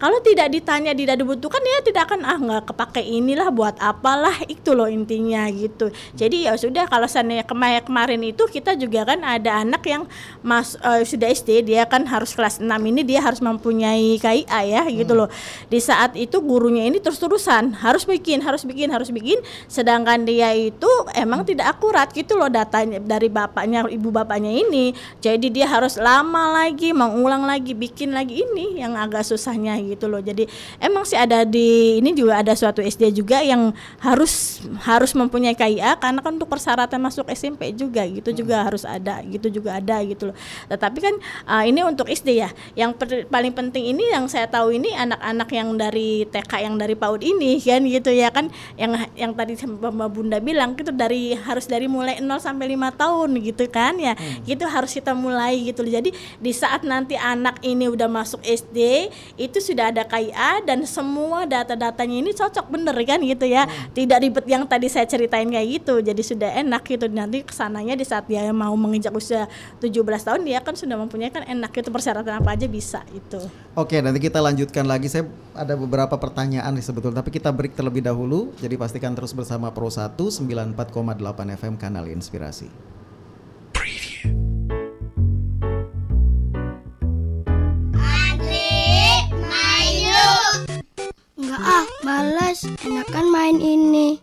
[0.00, 4.72] Kalau tidak ditanya tidak dibutuhkan dia tidak akan ah nggak kepake inilah buat apalah itu
[4.72, 5.92] loh intinya gitu.
[6.16, 10.08] Jadi ya sudah kalau seandainya kemarin kemarin itu kita juga kan ada anak yang
[10.40, 14.82] mas eh, sudah SD dia kan harus kelas 6 ini dia harus mempunyai KIA ya
[14.88, 15.28] gitu loh.
[15.68, 19.36] Di saat itu gurunya ini terus-terusan harus bikin harus bikin harus bikin
[19.68, 24.96] sedangkan dia itu emang tidak akurat gitu loh datanya dari bapaknya ibu bapaknya ini.
[25.20, 30.22] Jadi dia harus lama lagi mengulang lagi bikin lagi ini yang agak susahnya gitu loh.
[30.22, 30.46] Jadi
[30.78, 35.98] emang sih ada di ini juga ada suatu SD juga yang harus harus mempunyai KIA
[35.98, 40.30] karena kan untuk persyaratan masuk SMP juga gitu juga harus ada gitu juga ada gitu
[40.30, 40.36] loh.
[40.70, 41.14] Tetapi kan
[41.46, 42.50] uh, ini untuk SD ya.
[42.76, 46.94] Yang per, paling penting ini yang saya tahu ini anak-anak yang dari TK yang dari
[46.94, 51.64] PAUD ini kan gitu ya kan yang yang tadi Mbak Bunda bilang itu dari harus
[51.64, 54.12] dari mulai 0 sampai 5 tahun gitu kan ya.
[54.12, 54.44] Hmm.
[54.44, 55.92] Gitu harus kita mulai gitu loh.
[55.92, 59.08] Jadi di saat nanti anak ini udah masuk SD
[59.40, 63.64] itu sudah ada KIA dan semua data-datanya ini cocok bener kan gitu ya.
[63.64, 63.90] Hmm.
[63.96, 66.04] Tidak ribet yang tadi saya ceritain kayak gitu.
[66.04, 69.48] Jadi sudah enak gitu nanti ke sananya di saat dia mau menginjak usia
[69.80, 73.40] 17 tahun dia kan sudah mempunyai kan enak itu persyaratan apa aja bisa itu.
[73.72, 75.08] Oke, nanti kita lanjutkan lagi.
[75.08, 78.52] Saya ada beberapa pertanyaan nih sebetulnya, tapi kita break terlebih dahulu.
[78.60, 82.99] Jadi pastikan terus bersama Pro 1 94,8 FM Kanal Inspirasi.
[91.50, 92.62] Enggak ah, males.
[92.86, 94.22] Enakan main ini.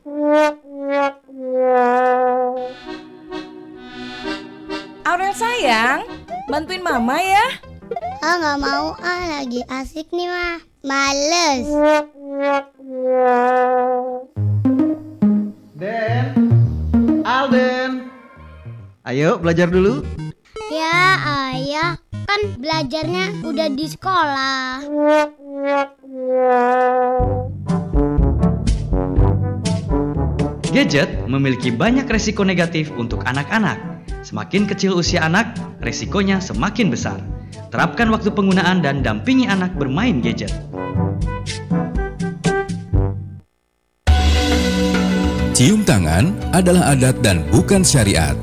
[5.03, 6.07] Aurel sayang,
[6.47, 7.59] bantuin mama ya.
[8.23, 10.63] Ah nggak mau ah, lagi asik nih mah.
[10.87, 11.67] Males.
[15.75, 16.27] Den,
[17.27, 18.07] Alden.
[19.03, 19.99] Ayo belajar dulu.
[20.71, 21.19] Ya
[21.51, 24.87] ayah, kan belajarnya udah di sekolah.
[30.67, 34.03] Gadget memiliki banyak resiko negatif untuk anak-anak.
[34.27, 37.23] Semakin kecil usia anak, resikonya semakin besar.
[37.71, 40.51] Terapkan waktu penggunaan dan dampingi anak bermain gadget.
[45.55, 48.35] Cium tangan adalah adat dan bukan syariat.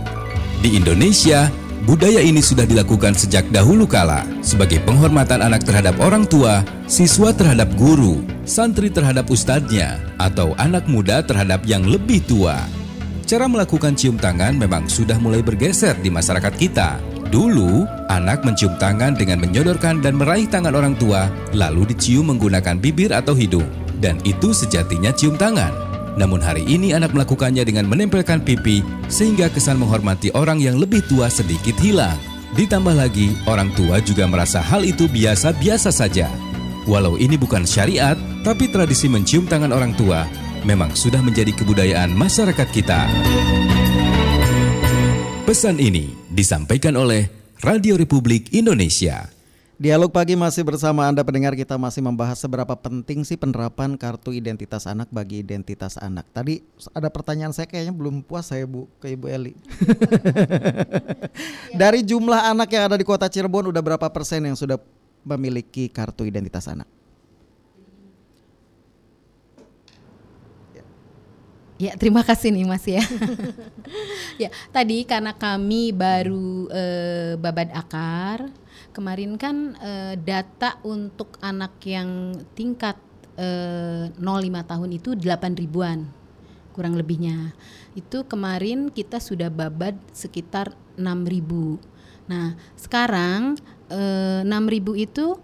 [0.65, 1.53] Di Indonesia,
[1.85, 7.69] budaya ini sudah dilakukan sejak dahulu kala sebagai penghormatan anak terhadap orang tua, siswa terhadap
[7.77, 12.65] guru, santri terhadap ustadznya, atau anak muda terhadap yang lebih tua.
[13.25, 17.01] Cara melakukan cium tangan memang sudah mulai bergeser di masyarakat kita.
[17.33, 23.17] Dulu, anak mencium tangan dengan menyodorkan dan meraih tangan orang tua, lalu dicium menggunakan bibir
[23.17, 23.67] atau hidung.
[23.97, 25.94] Dan itu sejatinya cium tangan.
[26.15, 31.27] Namun hari ini anak melakukannya dengan menempelkan pipi sehingga kesan menghormati orang yang lebih tua
[31.27, 32.17] sedikit hilang.
[32.55, 36.31] Ditambah lagi, orang tua juga merasa hal itu biasa-biasa saja.
[36.87, 38.15] Walau ini bukan syariat,
[38.47, 40.23] tapi tradisi mencium tangan orang tua
[40.63, 43.11] memang sudah menjadi kebudayaan masyarakat kita.
[45.45, 47.27] Pesan ini disampaikan oleh
[47.61, 49.34] Radio Republik Indonesia.
[49.75, 54.87] Dialog pagi masih bersama Anda pendengar kita masih membahas seberapa penting sih penerapan kartu identitas
[54.87, 56.31] anak bagi identitas anak.
[56.31, 56.63] Tadi
[56.95, 59.59] ada pertanyaan saya kayaknya belum puas saya Bu ke Ibu Eli.
[61.83, 64.79] Dari jumlah anak yang ada di Kota Cirebon udah berapa persen yang sudah
[65.27, 66.87] memiliki kartu identitas anak?
[71.75, 73.03] Ya, terima kasih nih Mas ya.
[74.43, 78.47] ya, tadi karena kami baru eh, babat akar,
[78.95, 82.95] kemarin kan eh, data untuk anak yang tingkat
[83.35, 84.23] eh, 05
[84.71, 86.07] tahun itu 8 ribuan
[86.71, 87.55] kurang lebihnya.
[87.99, 91.83] Itu kemarin kita sudah babat sekitar 6 ribu.
[92.31, 93.59] Nah, sekarang
[93.91, 95.35] eh, 6 ribu itu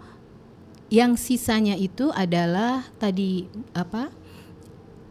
[0.91, 4.21] yang sisanya itu adalah tadi apa?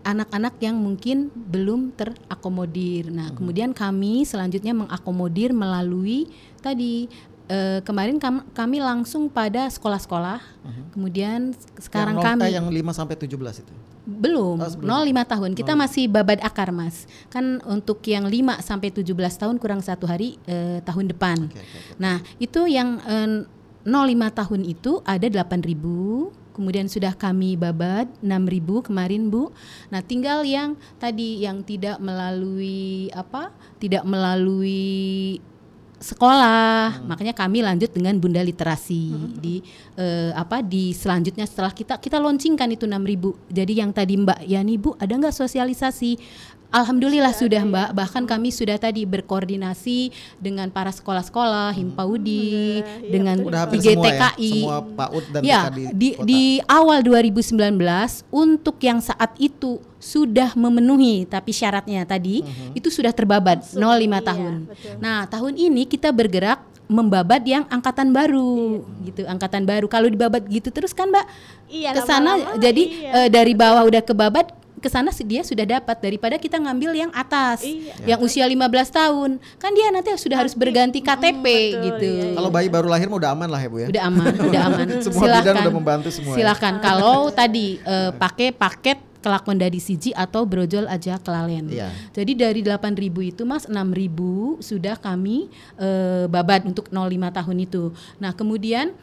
[0.01, 3.13] anak-anak yang mungkin belum terakomodir.
[3.13, 3.37] Nah, hmm.
[3.37, 6.25] kemudian kami selanjutnya mengakomodir melalui
[6.61, 7.09] tadi
[7.51, 10.39] uh, kemarin kam kami langsung pada sekolah-sekolah.
[10.39, 10.85] Uh-huh.
[10.95, 13.75] Kemudian sekarang yang kami yang 5 sampai 17 itu.
[14.11, 15.51] Belum, oh, 05 tahun.
[15.53, 15.83] Kita 0.
[15.87, 17.05] masih babad akar, Mas.
[17.29, 21.51] Kan untuk yang 5 sampai 17 tahun kurang satu hari uh, tahun depan.
[21.51, 21.99] Okay, okay, okay.
[22.01, 23.45] Nah, itu yang uh,
[23.85, 29.49] 05 tahun itu ada 8000 kemudian sudah kami babat 6000 kemarin Bu.
[29.89, 33.49] Nah, tinggal yang tadi yang tidak melalui apa?
[33.81, 35.41] Tidak melalui
[36.01, 36.97] sekolah.
[36.97, 37.07] Hmm.
[37.13, 39.37] Makanya kami lanjut dengan Bunda Literasi hmm.
[39.37, 39.61] di
[40.01, 43.53] uh, apa di selanjutnya setelah kita kita launchingkan itu 6000.
[43.53, 46.17] Jadi yang tadi Mbak Yani Bu ada nggak sosialisasi
[46.71, 47.99] Alhamdulillah sudah, Mbak.
[47.99, 53.11] Bahkan kami sudah tadi berkoordinasi dengan para sekolah-sekolah, Himpaudi, hmm.
[53.11, 53.99] dengan ya, IGTKI.
[53.99, 54.55] Semua, ya?
[54.63, 57.59] semua PAUD dan ya, di, di, di awal 2019
[58.31, 62.73] untuk yang saat itu sudah memenuhi tapi syaratnya tadi uh-huh.
[62.73, 64.55] itu sudah terbabat Masuk, 05 iya, tahun.
[64.65, 64.95] Betul.
[65.03, 69.07] Nah, tahun ini kita bergerak membabat yang angkatan baru iya.
[69.11, 69.87] gitu, angkatan baru.
[69.87, 71.27] Kalau dibabat gitu terus kan, Mbak?
[71.71, 73.11] Iya, ke sana jadi iya.
[73.15, 76.97] uh, dari bawah udah ke babat ke sana si- dia sudah dapat daripada kita ngambil
[76.97, 78.17] yang atas, Iya.
[78.17, 79.37] yang usia 15 tahun.
[79.57, 82.09] Kan dia nanti sudah harus berganti KTP betul, gitu.
[82.11, 83.87] iya, Kalau bayi baru lahir mah udah aman lah ya Bu ya.
[83.87, 84.87] Udah aman, udah aman.
[84.99, 86.39] Semua bidan udah membantu semua ya.
[86.41, 91.69] Silakan kalau tadi eh, pakai paket kelakuan dari siji atau brojol aja kelalen.
[91.69, 91.93] Iya.
[92.11, 94.17] Jadi dari 8.000 itu Mas 6.000
[94.59, 96.97] sudah kami eh, babat untuk 05
[97.29, 97.93] tahun itu.
[98.17, 98.97] Nah, kemudian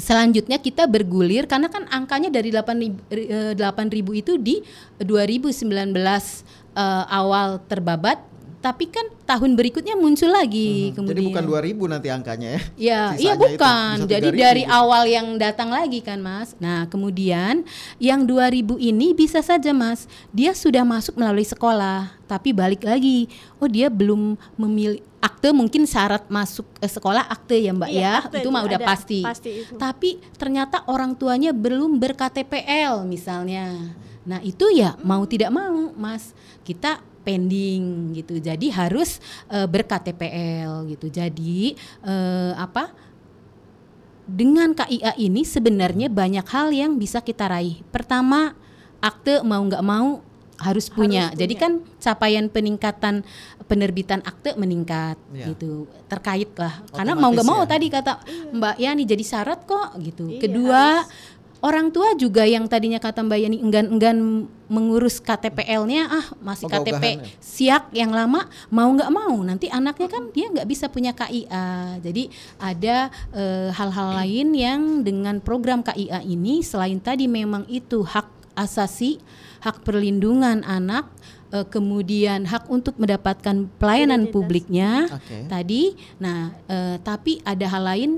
[0.00, 4.64] selanjutnya kita bergulir karena kan angkanya dari 8.000 eh, 8.000 itu di
[4.98, 12.08] 2019 eh, awal terbabat tapi kan tahun berikutnya muncul lagi kemudian Jadi bukan 2000 nanti
[12.12, 12.60] angkanya ya.
[12.76, 14.04] Ya, iya itu bukan.
[14.04, 14.76] Jadi 3.000 dari gitu.
[14.76, 16.52] awal yang datang lagi kan, Mas.
[16.60, 17.64] Nah, kemudian
[17.96, 20.04] yang 2000 ini bisa saja, Mas.
[20.28, 23.32] Dia sudah masuk melalui sekolah, tapi balik lagi.
[23.56, 28.40] Oh, dia belum memilih akte mungkin syarat masuk eh, sekolah akte ya, Mbak Iya, ya.
[28.40, 29.20] Itu mah udah ada, pasti.
[29.20, 29.76] pasti itu.
[29.76, 33.92] Tapi ternyata orang tuanya belum ber-KTPL misalnya.
[34.24, 36.32] Nah, itu ya mau tidak mau, Mas.
[36.64, 38.40] Kita pending gitu.
[38.40, 39.20] Jadi harus
[39.52, 41.06] eh, ber-KTPL gitu.
[41.12, 42.90] Jadi eh, apa?
[44.30, 47.82] Dengan KIA ini sebenarnya banyak hal yang bisa kita raih.
[47.92, 48.56] Pertama,
[49.02, 50.22] akte mau nggak mau
[50.60, 51.32] harus punya.
[51.32, 53.24] Jadi kan capaian peningkatan
[53.64, 55.52] penerbitan akte meningkat Iya.
[55.52, 55.88] gitu.
[56.06, 56.84] Terkait lah.
[56.92, 57.68] Karena mau Otomatis nggak mau ya.
[57.68, 58.12] tadi kata
[58.52, 60.28] Mbak Yani jadi syarat kok gitu.
[60.28, 60.84] Iya, Kedua,
[61.60, 64.18] orang tua juga yang tadinya kata Mbak Yani enggan-enggan
[64.66, 67.26] mengurus KTPL-nya ah masih KTP ya.
[67.36, 72.30] siak yang lama mau nggak mau nanti anaknya kan dia nggak bisa punya KIA jadi
[72.54, 72.96] ada
[73.34, 79.18] eh, hal-hal lain yang dengan program KIA ini selain tadi memang itu hak asasi
[79.60, 81.08] hak perlindungan anak
[81.50, 84.34] eh, kemudian hak untuk mendapatkan pelayanan Identitas.
[84.34, 85.38] publiknya Oke.
[85.46, 85.82] tadi
[86.16, 88.12] nah eh, tapi ada hal lain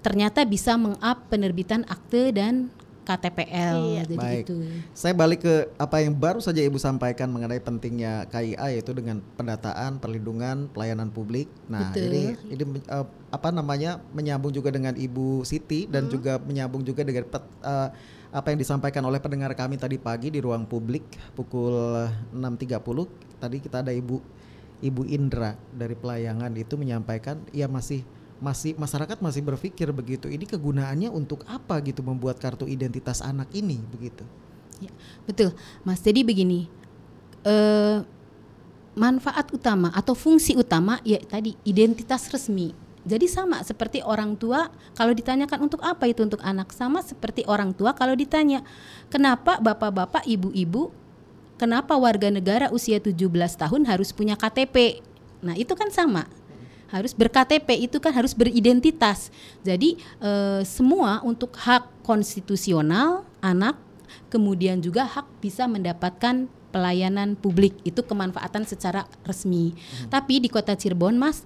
[0.00, 4.02] ternyata bisa meng-up penerbitan akte dan KTPL Iya.
[4.06, 4.44] jadi Baik.
[4.46, 4.56] itu
[4.92, 9.98] Saya balik ke apa yang baru saja Ibu sampaikan mengenai pentingnya KIA yaitu dengan pendataan,
[9.98, 11.50] perlindungan, pelayanan publik.
[11.66, 12.06] Nah, Betul.
[12.06, 17.26] ini ini eh, apa namanya menyambung juga dengan Ibu Siti dan juga menyambung juga dengan
[17.26, 17.88] pet- eh,
[18.30, 21.02] apa yang disampaikan oleh pendengar kami tadi pagi di ruang publik
[21.34, 23.42] pukul 6.30.
[23.42, 24.16] Tadi kita ada Ibu
[24.80, 28.06] Ibu Indra dari Pelayangan itu menyampaikan ia masih
[28.40, 30.30] masih masyarakat masih berpikir begitu.
[30.30, 34.24] Ini kegunaannya untuk apa gitu membuat kartu identitas anak ini begitu.
[34.80, 34.88] Ya,
[35.28, 35.52] betul,
[35.84, 36.00] Mas.
[36.00, 36.64] Jadi begini,
[37.44, 38.00] eh,
[38.96, 42.72] manfaat utama atau fungsi utama ya tadi identitas resmi.
[43.10, 47.74] Jadi sama seperti orang tua kalau ditanyakan untuk apa itu untuk anak sama seperti orang
[47.74, 48.62] tua kalau ditanya
[49.10, 50.94] kenapa bapak-bapak, ibu-ibu,
[51.58, 55.02] kenapa warga negara usia 17 tahun harus punya KTP.
[55.42, 56.30] Nah, itu kan sama
[56.90, 59.30] harus ber-KTP itu kan harus beridentitas.
[59.62, 63.78] Jadi eh, semua untuk hak konstitusional anak,
[64.30, 69.74] kemudian juga hak bisa mendapatkan pelayanan publik itu kemanfaatan secara resmi.
[70.06, 71.42] Tapi di Kota Cirebon, Mas,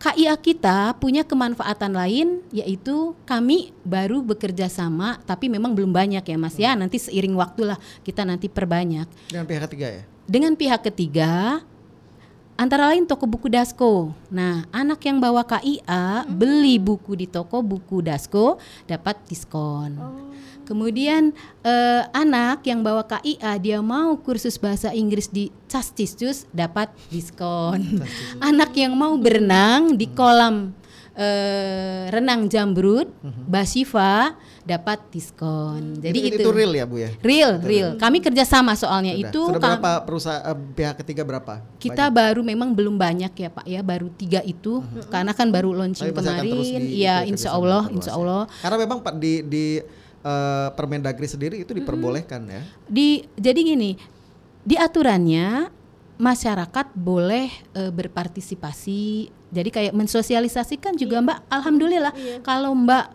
[0.00, 6.36] KIA kita punya kemanfaatan lain yaitu kami baru bekerja sama tapi memang belum banyak ya
[6.40, 10.02] Mas ya nanti seiring waktu lah kita nanti perbanyak Dengan pihak ketiga ya.
[10.24, 11.60] dengan pihak ketiga
[12.56, 14.12] antara lain toko buku Dasko.
[14.28, 19.96] Nah, anak yang bawa KIA beli buku di toko buku Dasko dapat diskon.
[20.70, 21.34] Kemudian
[21.66, 27.98] eh, anak yang bawa KIA dia mau kursus bahasa Inggris di Chastistus dapat diskon.
[28.38, 30.70] anak yang mau berenang di kolam
[31.18, 33.10] eh, renang Jambrut,
[33.50, 35.98] Basiva dapat diskon.
[35.98, 37.10] Jadi itu, itu, itu real ya Bu ya.
[37.20, 37.90] Real, real.
[37.98, 39.26] Kami kerjasama soalnya Sudah.
[39.26, 39.40] itu.
[39.50, 41.60] Sudah berapa perusahaan eh, pihak ketiga berapa?
[41.80, 42.14] kita Banyak.
[42.14, 46.22] baru memang belum banyak ya Pak ya, baru tiga itu karena kan baru launching Tapi
[46.22, 46.80] kemarin.
[46.86, 48.20] Iya, itu insya Allah, insya ya.
[48.20, 48.42] Allah.
[48.62, 49.64] Karena memang Pak di di
[50.20, 52.62] eh, Permendagri sendiri itu diperbolehkan ya.
[52.86, 53.96] Di jadi gini,
[54.60, 55.70] di aturannya
[56.16, 59.02] masyarakat boleh eh, berpartisipasi.
[59.50, 61.38] Jadi kayak mensosialisasikan juga Mbak.
[61.50, 62.12] Alhamdulillah
[62.44, 63.06] kalau Mbak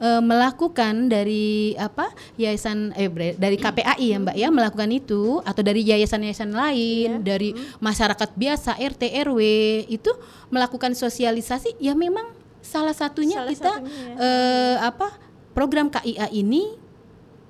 [0.00, 5.84] eh, melakukan dari apa yayasan eh dari KPAI ya Mbak ya melakukan itu atau dari
[5.84, 9.40] yayasan-yayasan lain dari masyarakat biasa RT RW
[9.86, 10.10] itu
[10.50, 14.16] melakukan sosialisasi ya memang salah satunya Salah kita satunya ya.
[14.18, 15.08] eh, apa
[15.56, 16.84] program KIA ini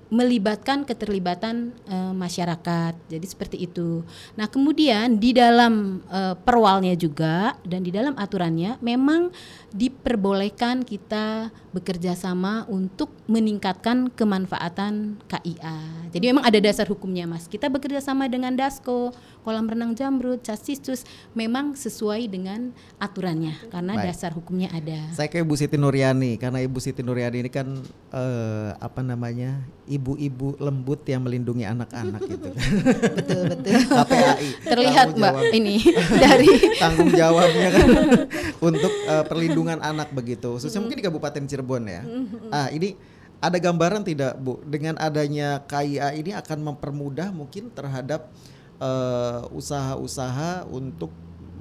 [0.06, 2.94] melibatkan keterlibatan eh, masyarakat.
[3.10, 4.06] Jadi seperti itu.
[4.38, 9.34] Nah, kemudian di dalam eh, perwalnya juga dan di dalam aturannya memang
[9.74, 16.08] diperbolehkan kita bekerja sama untuk meningkatkan kemanfaatan KIA.
[16.14, 17.50] Jadi memang ada dasar hukumnya, Mas.
[17.50, 19.10] Kita bekerja sama dengan Dasko,
[19.46, 24.06] kolam renang Jamrut, Casistus memang sesuai dengan aturannya karena Baik.
[24.10, 25.14] dasar hukumnya ada.
[25.14, 27.78] Saya ke Ibu Siti Nuryani karena Ibu Siti Nuryani ini kan
[28.10, 32.50] eh, apa namanya ibu-ibu lembut yang melindungi anak-anak gitu.
[33.22, 33.72] betul betul.
[33.86, 34.48] KPAI.
[34.66, 35.76] Terlihat Mbak ini
[36.26, 36.50] dari
[36.82, 37.88] tanggung jawabnya kan
[38.74, 40.58] untuk uh, perlindungan anak begitu.
[40.58, 42.02] Khususnya mungkin di Kabupaten Cirebon ya.
[42.50, 42.98] Ah, ini
[43.38, 48.32] ada gambaran tidak Bu dengan adanya KIA ini akan mempermudah mungkin terhadap
[48.80, 51.12] uh, usaha-usaha untuk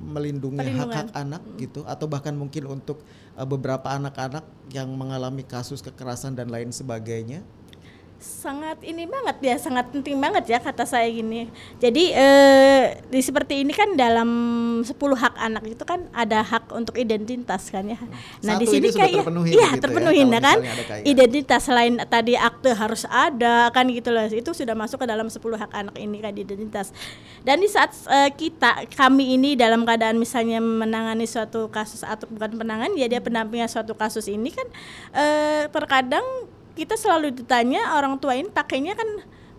[0.05, 3.01] melindungi hak-hak anak gitu atau bahkan mungkin untuk
[3.33, 7.41] uh, beberapa anak-anak yang mengalami kasus kekerasan dan lain sebagainya.
[8.25, 11.49] Sangat ini banget ya sangat penting banget ya kata saya gini.
[11.77, 14.29] Jadi eh, di seperti ini kan dalam
[14.81, 17.97] 10 hak anak itu kan ada hak untuk identitas kan ya.
[18.41, 20.57] Nah di Satu sini ini sudah kayak terpenuhi iya begitu ya, terpenuhi nah kan?
[21.05, 24.25] identitas selain tadi akte harus ada kan gitu loh.
[24.25, 26.89] Itu sudah masuk ke dalam 10 hak anak ini kan identitas.
[27.45, 32.57] Dan di saat eh, kita kami ini dalam keadaan misalnya menangani suatu kasus atau bukan
[32.57, 34.67] penanganan ya dia pendampingan suatu kasus ini kan
[35.13, 36.25] eh, terkadang
[36.75, 39.07] kita selalu ditanya orang tua ini pakainya kan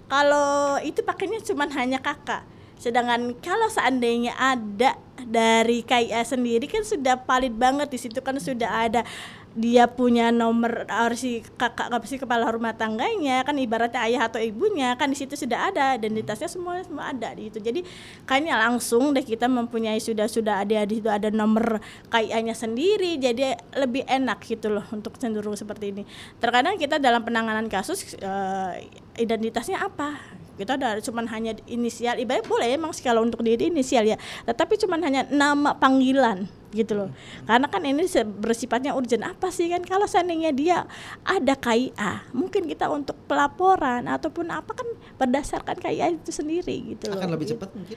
[0.06, 2.46] kalau itu pakainya cuma hanya kakak.
[2.76, 8.86] Sedangkan kalau seandainya ada dari KIA sendiri kan sudah valid banget di situ kan sudah
[8.86, 9.02] ada
[9.56, 14.36] dia punya nomor harus si kakak apa sih kepala rumah tangganya kan ibaratnya ayah atau
[14.36, 17.80] ibunya kan di situ sudah ada identitasnya semua semua ada di itu jadi
[18.28, 21.80] kayaknya langsung deh kita mempunyai sudah sudah ada di situ ada nomor
[22.12, 26.02] KIA-nya sendiri jadi lebih enak gitu loh untuk cenderung seperti ini.
[26.36, 28.86] Terkadang kita dalam penanganan kasus eh,
[29.16, 32.16] identitasnya apa kita ada cuman hanya inisial.
[32.16, 34.16] Ibarat boleh emang sih kalau untuk diri inisial ya.
[34.48, 37.08] Tetapi cuman hanya nama panggilan gitu loh.
[37.48, 38.04] Karena kan ini
[38.40, 39.80] bersifatnya urgent apa sih kan?
[39.84, 40.84] Kalau seandainya dia
[41.24, 47.16] ada KIA mungkin kita untuk pelaporan ataupun apa kan berdasarkan KIA itu sendiri gitu loh.
[47.20, 47.54] Akan lebih Gitu.
[47.56, 47.96] cepat mungkin.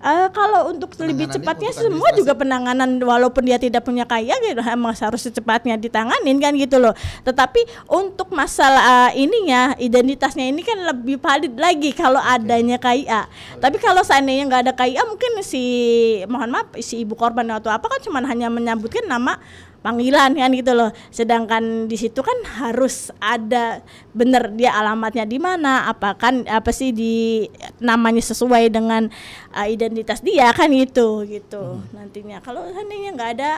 [0.00, 4.56] Eh, kalau untuk lebih cepatnya untuk semua juga penanganan walaupun dia tidak punya kaya gitu
[4.64, 6.96] emang harus secepatnya ditanganin kan gitu loh.
[7.20, 13.28] Tetapi untuk masalah eh, ininya identitasnya ini kan lebih valid lagi kalau adanya KIA.
[13.60, 15.64] Tapi kalau seandainya nggak ada KIA mungkin si
[16.32, 19.36] mohon maaf si ibu korban atau apa kan cuma hanya menyebutkan nama
[19.80, 20.92] panggilan kan gitu loh.
[21.12, 26.92] Sedangkan di situ kan harus ada bener dia alamatnya di mana, apa kan apa sih
[26.92, 27.44] di
[27.80, 29.08] namanya sesuai dengan
[29.56, 32.38] uh, identitas dia kan itu gitu nantinya.
[32.44, 33.52] Kalau seandainya nggak ada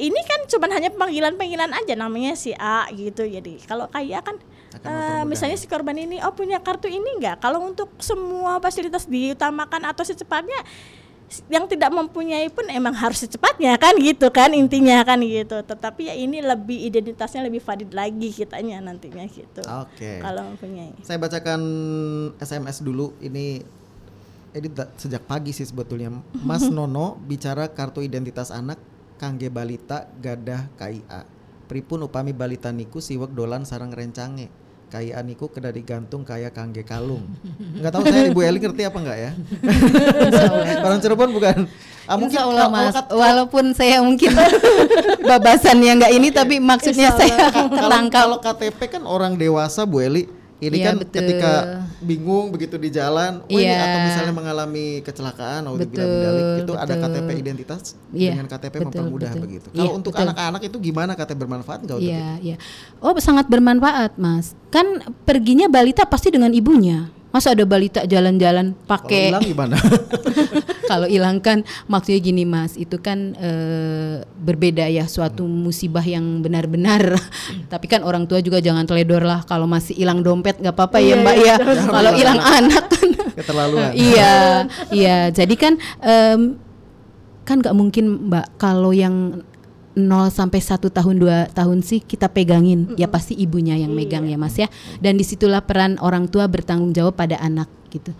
[0.00, 3.28] ini kan cuma hanya panggilan-panggilan aja namanya si A gitu.
[3.28, 4.36] Jadi kalau kayak kan
[4.80, 7.44] eh, misalnya si korban ini oh punya kartu ini enggak?
[7.44, 10.64] Kalau untuk semua fasilitas diutamakan atau secepatnya
[11.46, 16.14] yang tidak mempunyai pun emang harus secepatnya kan gitu kan intinya kan gitu tetapi ya
[16.18, 20.18] ini lebih identitasnya lebih valid lagi kitanya nantinya gitu Oke.
[20.18, 21.60] kalau mempunyai Saya bacakan
[22.42, 23.62] SMS dulu ini
[24.50, 24.68] ini
[24.98, 26.10] sejak pagi sih sebetulnya.
[26.42, 28.82] Mas Nono bicara kartu identitas anak
[29.14, 31.22] kangge balita gadah KIA.
[31.70, 34.50] Pripun upami balita niku siwek dolan sarang rencange.
[34.90, 37.22] KIA niku kedah digantung kaya kangge kalung.
[37.72, 39.30] Enggak tahu saya Ibu Eli ngerti apa enggak ya?
[40.80, 41.58] Orang Cirebon bukan.
[42.04, 44.34] Ah, Insya Allah kalau- mas, kalau kat- walaupun saya mungkin
[45.30, 47.36] babasannya nggak ini, tapi maksudnya Insya saya.
[47.48, 48.20] Kalau- ketangkap.
[48.20, 50.26] Kalau KTP kan orang dewasa Bu Eli.
[50.60, 51.14] Ini Iya, kan betul.
[51.16, 51.52] ketika
[52.04, 53.80] bingung begitu di jalan, oh ini Iya.
[53.80, 57.04] atau misalnya mengalami kecelakaan atau Betul, itu ada betul.
[57.08, 57.80] KTP identitas
[58.12, 59.44] Iya, dengan KTP betul, mempermudah betul.
[59.48, 59.68] begitu.
[59.72, 60.24] Iya, Kalau untuk betul.
[60.28, 62.56] anak-anak itu gimana KTP bermanfaat nggak untuk Iya, iya.
[63.00, 64.52] Oh, sangat bermanfaat, Mas.
[64.68, 67.08] Kan perginya balita pasti dengan ibunya.
[67.30, 69.76] Masa ada balita jalan-jalan Kalau pakai hilang gimana?
[70.90, 77.14] kalau hilang kan maksudnya gini Mas, itu kan eh, berbeda ya suatu musibah yang benar-benar.
[77.70, 81.08] Tapi kan orang tua juga jangan teledor lah kalau masih hilang dompet nggak apa-apa ya
[81.10, 81.56] Iya, Mbak iya, ya.
[81.86, 83.90] Kalau hilang anak kan Keterlaluan.
[84.10, 84.34] iya,
[84.90, 85.18] iya.
[85.30, 86.58] Jadi kan em,
[87.46, 89.42] kan nggak mungkin Mbak kalau yang
[90.06, 92.94] 0 sampai 1 tahun 2 tahun sih kita pegangin.
[92.94, 94.70] Ya pasti ibunya yang megang ya Mas ya.
[95.02, 98.14] Dan di situlah peran orang tua bertanggung jawab pada anak gitu.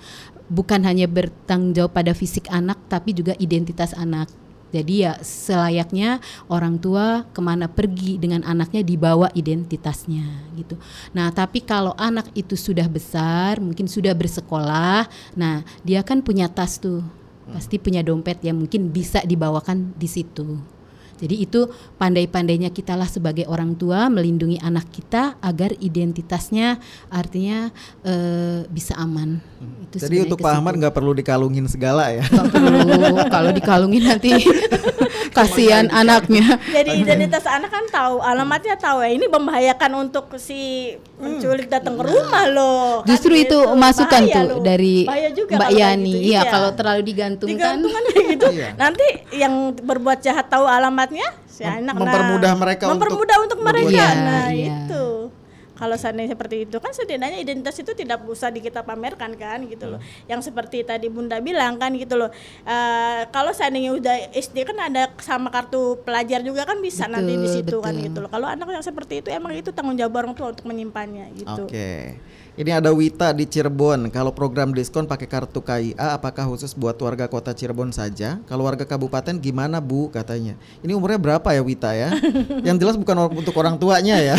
[0.50, 4.28] Bukan hanya bertanggung jawab pada fisik anak tapi juga identitas anak.
[4.70, 10.22] Jadi ya selayaknya orang tua ke mana pergi dengan anaknya dibawa identitasnya
[10.54, 10.78] gitu.
[11.10, 16.78] Nah tapi kalau anak itu sudah besar, mungkin sudah bersekolah, nah dia kan punya tas
[16.78, 17.02] tuh,
[17.50, 20.62] pasti punya dompet yang mungkin bisa dibawakan di situ.
[21.20, 21.68] Jadi itu
[22.00, 26.80] pandai-pandainya kita lah sebagai orang tua melindungi anak kita agar identitasnya
[27.12, 27.68] artinya
[28.00, 29.36] eh, bisa aman.
[29.84, 32.24] Itu Jadi untuk Pak Ahmad nggak perlu dikalungin segala ya.
[32.24, 34.32] Perlu kalau dikalungin nanti
[35.36, 36.58] kasihan anaknya.
[36.70, 39.10] Jadi identitas anak kan tahu, alamatnya tahu ya.
[39.14, 42.90] Ini membahayakan untuk si penculik datang ke rumah loh.
[43.02, 43.76] Kan Justru itu gitu.
[43.76, 44.62] masukan tuh loh.
[44.64, 46.12] dari Mbak Yani.
[46.12, 46.28] gitu.
[46.34, 47.78] Iya, kalau terlalu digantungkan.
[47.78, 48.46] digantungkan gitu.
[48.50, 48.68] Iya.
[48.74, 51.92] Nanti yang berbuat jahat tahu alamatnya si anak.
[51.92, 53.90] mempermudah mereka untuk mempermudah untuk, mereka.
[53.92, 54.76] Iya, nah iya.
[54.86, 55.04] itu.
[55.80, 59.88] Kalau seandainya seperti itu kan setidaknya identitas itu tidak usah di kita pamerkan kan gitu
[59.88, 60.00] loh.
[60.28, 62.28] Yang seperti tadi Bunda bilang kan gitu loh.
[62.68, 67.32] Eh, kalau seandainya udah SD kan ada sama kartu pelajar juga kan bisa Betul, nanti
[67.40, 68.06] di situ kan betul.
[68.12, 68.28] gitu loh.
[68.28, 71.64] Kalau anak yang seperti itu emang itu tanggung jawab orang tua untuk menyimpannya gitu.
[71.64, 72.20] Oke.
[72.60, 74.12] Ini ada Wita di Cirebon.
[74.12, 78.36] Kalau program diskon pakai kartu KIA apakah khusus buat warga kota Cirebon saja?
[78.44, 80.60] Kalau warga kabupaten gimana Bu katanya?
[80.84, 82.12] Ini umurnya berapa ya Wita ya?
[82.68, 84.36] Yang jelas bukan untuk orang tuanya ya.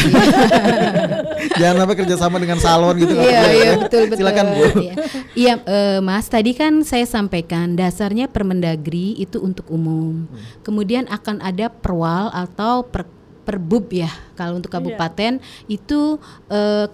[1.59, 3.09] Jangan sampai kerjasama dengan salon gitu.
[3.17, 3.73] Iya, boleh iya ya.
[3.81, 4.17] betul betul.
[4.21, 4.61] Silakan Bu.
[4.61, 4.93] Iya,
[5.33, 10.29] Iya, eh, Mas, tadi kan saya sampaikan dasarnya Permendagri itu untuk umum.
[10.61, 13.09] Kemudian akan ada perwal atau per,
[13.49, 14.13] perbub ya.
[14.37, 16.21] Kalau untuk kabupaten itu
[16.53, 16.85] eh,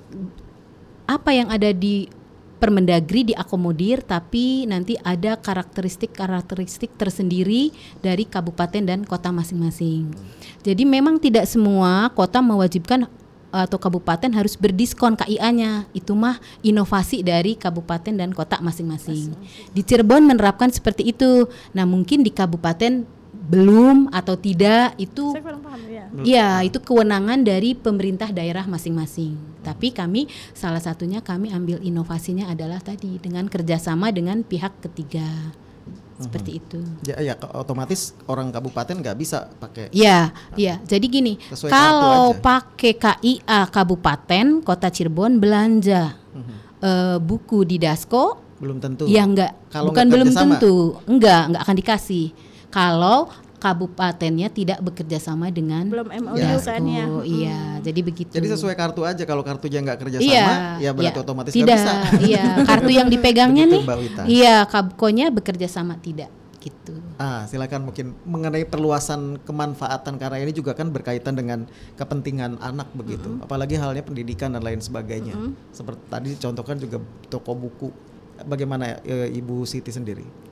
[1.07, 2.11] apa yang ada di
[2.57, 7.69] Permendagri diakomodir tapi nanti ada karakteristik-karakteristik tersendiri
[8.01, 10.09] dari kabupaten dan kota masing-masing.
[10.65, 13.05] Jadi memang tidak semua kota mewajibkan
[13.53, 15.85] atau kabupaten harus berdiskon KIA-nya.
[15.93, 19.37] Itu mah inovasi dari kabupaten dan kota masing-masing.
[19.71, 21.45] Di Cirebon menerapkan seperti itu.
[21.77, 23.05] Nah, mungkin di kabupaten
[23.47, 26.05] belum atau tidak itu Saya kurang paham ya.
[26.19, 29.39] Iya, itu kewenangan dari pemerintah daerah masing-masing.
[29.63, 35.23] Tapi kami salah satunya kami ambil inovasinya adalah tadi dengan kerjasama dengan pihak ketiga,
[36.17, 36.81] seperti itu.
[37.03, 39.95] Ya, ya otomatis orang kabupaten nggak bisa pakai.
[39.95, 40.83] Iya, iya.
[40.83, 41.33] Jadi gini,
[41.63, 46.55] kalau pakai KIA Kabupaten Kota Cirebon belanja Mhm.
[46.77, 49.07] eh, buku di Dasko, Belum tentu.
[49.07, 52.25] ya enggak, Kalau bukan belum tentu, enggak, enggak akan dikasih.
[52.67, 57.05] Kalau kabupatennya tidak bekerja sama dengan Belum MOU Dasko, kan ya.
[57.25, 58.31] Iya, jadi begitu.
[58.31, 60.45] Jadi sesuai kartu aja kalau kartunya nggak kerja sama, Iya,
[60.77, 61.25] ya berarti iya.
[61.25, 61.65] otomatis tidak.
[61.65, 61.93] nggak bisa.
[62.21, 63.87] Iya, kartu yang dipegangnya Begitu, nih.
[63.89, 64.21] Mbak Wita.
[64.29, 66.99] Iya, kabkonya bekerja sama tidak gitu.
[67.15, 71.63] Ah, silakan mungkin mengenai perluasan kemanfaatan karena ini juga kan berkaitan dengan
[71.95, 73.39] kepentingan anak begitu.
[73.39, 75.33] Apalagi halnya pendidikan dan lain sebagainya.
[75.71, 76.99] Seperti tadi contohkan juga
[77.31, 77.87] toko buku.
[78.45, 80.46] Bagaimana eh, Ibu Siti sendiri?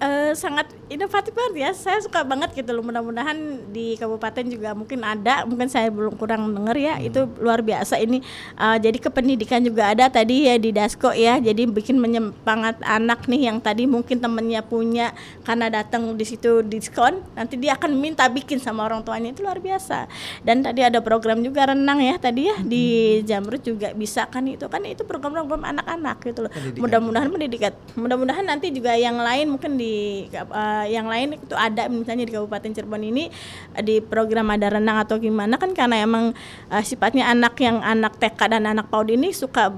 [0.00, 1.70] Eh, sangat inovatif banget ya.
[1.76, 2.80] Saya suka banget gitu loh.
[2.80, 5.44] Mudah-mudahan di kabupaten juga mungkin ada.
[5.44, 6.96] Mungkin saya belum kurang dengar ya.
[6.96, 8.24] Itu luar biasa ini.
[8.56, 11.36] Eh, jadi kependidikan juga ada tadi ya di Dasko ya.
[11.36, 15.12] Jadi bikin menyemangat anak nih yang tadi mungkin temennya punya
[15.44, 17.20] karena datang di situ diskon.
[17.36, 20.08] Nanti dia akan minta bikin sama orang tuanya itu luar biasa.
[20.40, 22.84] Dan tadi ada program juga renang ya tadi ya di
[23.28, 26.52] Jamrut juga bisa kan itu kan itu program-program anak-anak gitu loh.
[26.80, 27.76] Mudah-mudahan pendidikan.
[28.00, 29.89] Mudah-mudahan nanti juga yang lain mungkin di
[30.30, 33.28] eh, yang lain itu ada misalnya di Kabupaten Cirebon ini
[33.76, 36.36] eh, di program ada renang atau gimana kan karena emang
[36.72, 39.74] eh, sifatnya anak yang anak TK dan anak PAUD ini suka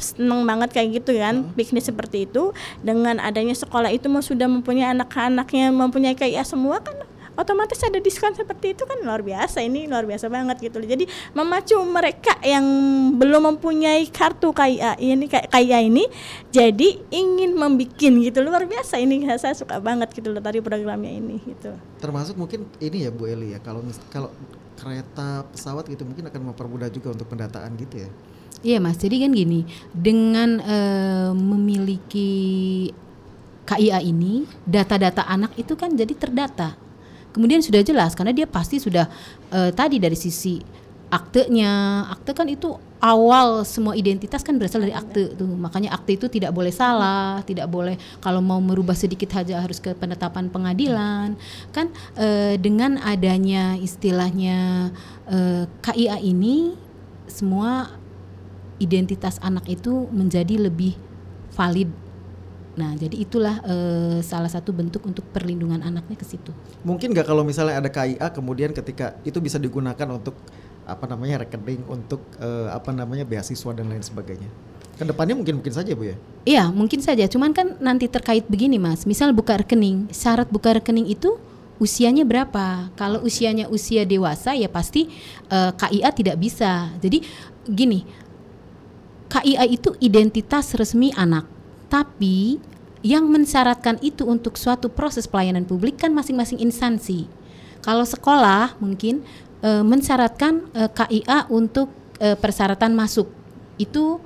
[0.00, 2.50] seneng banget kayak gitu kan piknik seperti itu.
[2.82, 6.96] Dengan adanya sekolah itu mau sudah mempunyai anak-anaknya mempunyai kayak semua kan
[7.34, 10.88] otomatis ada diskon seperti itu kan luar biasa ini luar biasa banget gitu loh.
[10.88, 11.04] jadi
[11.34, 12.64] memacu mereka yang
[13.18, 16.04] belum mempunyai kartu KIA ini kayak KIA ini
[16.50, 21.38] jadi ingin membikin gitu luar biasa ini saya suka banget gitu loh tadi programnya ini
[21.42, 23.80] gitu Termasuk mungkin ini ya Bu Eli ya kalau
[24.12, 24.28] kalau
[24.76, 28.10] kereta pesawat gitu mungkin akan mempermudah juga untuk pendataan gitu ya.
[28.64, 32.32] Iya mas, jadi kan gini, dengan eh, memiliki
[33.64, 36.76] KIA ini, data-data anak itu kan jadi terdata.
[37.34, 39.10] Kemudian sudah jelas karena dia pasti sudah
[39.50, 40.62] eh, tadi dari sisi
[41.10, 45.46] aktenya, akte kan itu awal semua identitas kan berasal dari akte tuh.
[45.46, 49.92] Makanya akte itu tidak boleh salah, tidak boleh kalau mau merubah sedikit saja harus ke
[49.94, 51.38] penetapan pengadilan.
[51.70, 54.90] Kan eh, dengan adanya istilahnya
[55.30, 56.74] eh, KIA ini
[57.30, 57.94] semua
[58.82, 60.98] identitas anak itu menjadi lebih
[61.54, 62.03] valid.
[62.74, 66.50] Nah, jadi itulah eh, salah satu bentuk untuk perlindungan anaknya ke situ.
[66.82, 70.34] Mungkin nggak kalau misalnya ada KIA kemudian ketika itu bisa digunakan untuk
[70.84, 74.50] apa namanya rekening untuk eh, apa namanya beasiswa dan lain sebagainya.
[74.94, 76.16] Ke depannya mungkin mungkin saja bu ya.
[76.46, 77.26] Iya, mungkin saja.
[77.26, 79.06] Cuman kan nanti terkait begini, Mas.
[79.06, 81.34] Misal buka rekening, syarat buka rekening itu
[81.82, 82.90] usianya berapa?
[82.94, 85.10] Kalau usianya usia dewasa ya pasti
[85.50, 86.90] eh, KIA tidak bisa.
[87.02, 87.22] Jadi
[87.66, 88.06] gini,
[89.30, 91.53] KIA itu identitas resmi anak.
[91.94, 92.58] Tapi
[93.06, 97.30] yang mensyaratkan itu untuk suatu proses pelayanan publik kan masing-masing instansi.
[97.86, 99.22] Kalau sekolah mungkin
[99.62, 103.30] eh, mensyaratkan eh, KIA untuk eh, persyaratan masuk.
[103.78, 104.18] Itu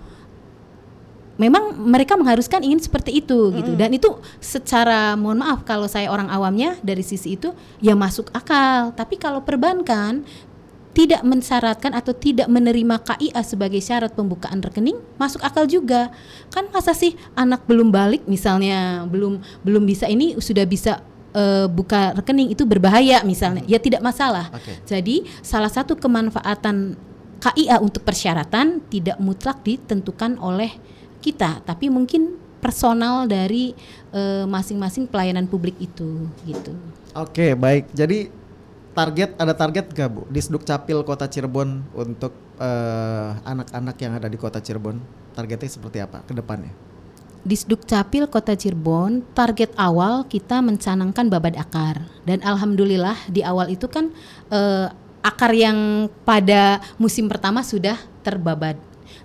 [1.37, 3.77] memang mereka mengharuskan ingin seperti itu gitu.
[3.77, 7.53] Dan itu secara mohon maaf kalau saya orang awamnya dari sisi itu
[7.85, 8.97] ya masuk akal.
[8.97, 10.25] Tapi kalau perbankan
[10.99, 16.11] tidak mensyaratkan atau tidak menerima KIA sebagai syarat pembukaan rekening masuk akal juga
[16.51, 20.99] kan masa sih anak belum balik misalnya belum belum bisa ini sudah bisa
[21.39, 24.75] eh, buka rekening itu berbahaya misalnya ya tidak masalah Oke.
[24.91, 26.99] jadi salah satu kemanfaatan
[27.39, 30.75] KIA untuk persyaratan tidak mutlak ditentukan oleh
[31.23, 33.71] kita, tapi mungkin personal dari
[34.11, 36.75] eh, masing-masing pelayanan publik itu gitu.
[37.15, 37.95] Oke, baik.
[37.95, 38.27] Jadi
[38.99, 44.35] target ada target gak Bu di Capil Kota Cirebon untuk eh, anak-anak yang ada di
[44.35, 44.99] Kota Cirebon?
[45.39, 46.75] Targetnya seperti apa ke depannya?
[47.47, 53.87] Di Capil Kota Cirebon, target awal kita mencanangkan babad akar dan alhamdulillah di awal itu
[53.87, 54.11] kan
[54.51, 54.91] eh,
[55.23, 57.95] akar yang pada musim pertama sudah
[58.27, 58.75] terbabad.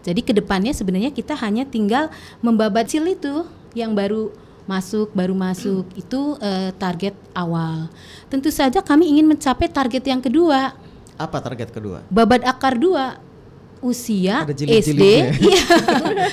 [0.05, 2.13] Jadi ke depannya sebenarnya kita hanya tinggal
[2.45, 4.30] membabat sil itu yang baru
[4.64, 5.88] masuk baru masuk.
[5.95, 7.91] Itu uh, target awal.
[8.32, 10.76] Tentu saja kami ingin mencapai target yang kedua.
[11.20, 12.03] Apa target kedua?
[12.07, 13.20] Babat akar dua.
[13.84, 15.03] Usia SD
[15.43, 15.64] iya.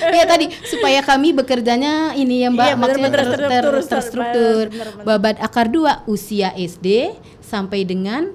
[0.07, 0.55] Ya tadi.
[0.63, 2.63] Supaya kami bekerjanya ini ya Mbak.
[2.63, 4.63] Iya, maksudnya bener, ter, ter, ter, terstruktur.
[5.03, 8.31] Babat akar dua usia SD sampai dengan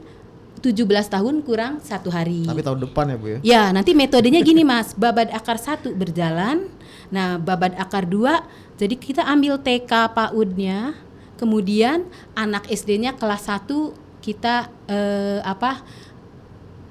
[0.67, 2.43] 17 tahun kurang satu hari.
[2.43, 3.39] Tapi tahun depan ya Bu ya?
[3.41, 6.67] Ya nanti metodenya gini Mas, babat akar satu berjalan,
[7.13, 8.43] nah babat akar dua
[8.77, 10.93] jadi kita ambil TK PAUD-nya,
[11.41, 12.05] kemudian
[12.37, 13.69] anak SD-nya kelas 1
[14.21, 15.81] kita eh, apa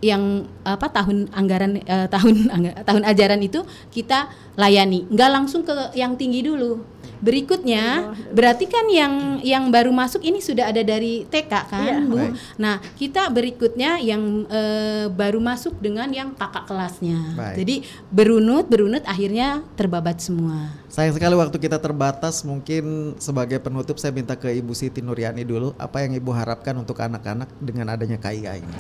[0.02, 2.50] yang apa tahun anggaran eh, tahun
[2.90, 3.62] tahun ajaran itu
[3.94, 6.82] kita layani, nggak langsung ke yang tinggi dulu
[7.26, 12.06] Berikutnya berarti kan yang yang baru masuk ini sudah ada dari TK kan, iya.
[12.06, 12.22] Bu.
[12.22, 12.34] Baik.
[12.62, 14.62] Nah, kita berikutnya yang e,
[15.10, 17.18] baru masuk dengan yang kakak kelasnya.
[17.34, 17.56] Baik.
[17.66, 17.76] Jadi
[18.14, 20.70] berunut berunut akhirnya terbabat semua.
[20.86, 22.46] Sayang sekali waktu kita terbatas.
[22.46, 27.02] Mungkin sebagai penutup saya minta ke Ibu Siti Nuryani dulu apa yang Ibu harapkan untuk
[27.02, 28.78] anak-anak dengan adanya KIA ini.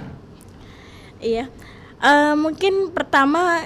[1.18, 1.50] Iya.
[1.98, 3.66] Uh, mungkin pertama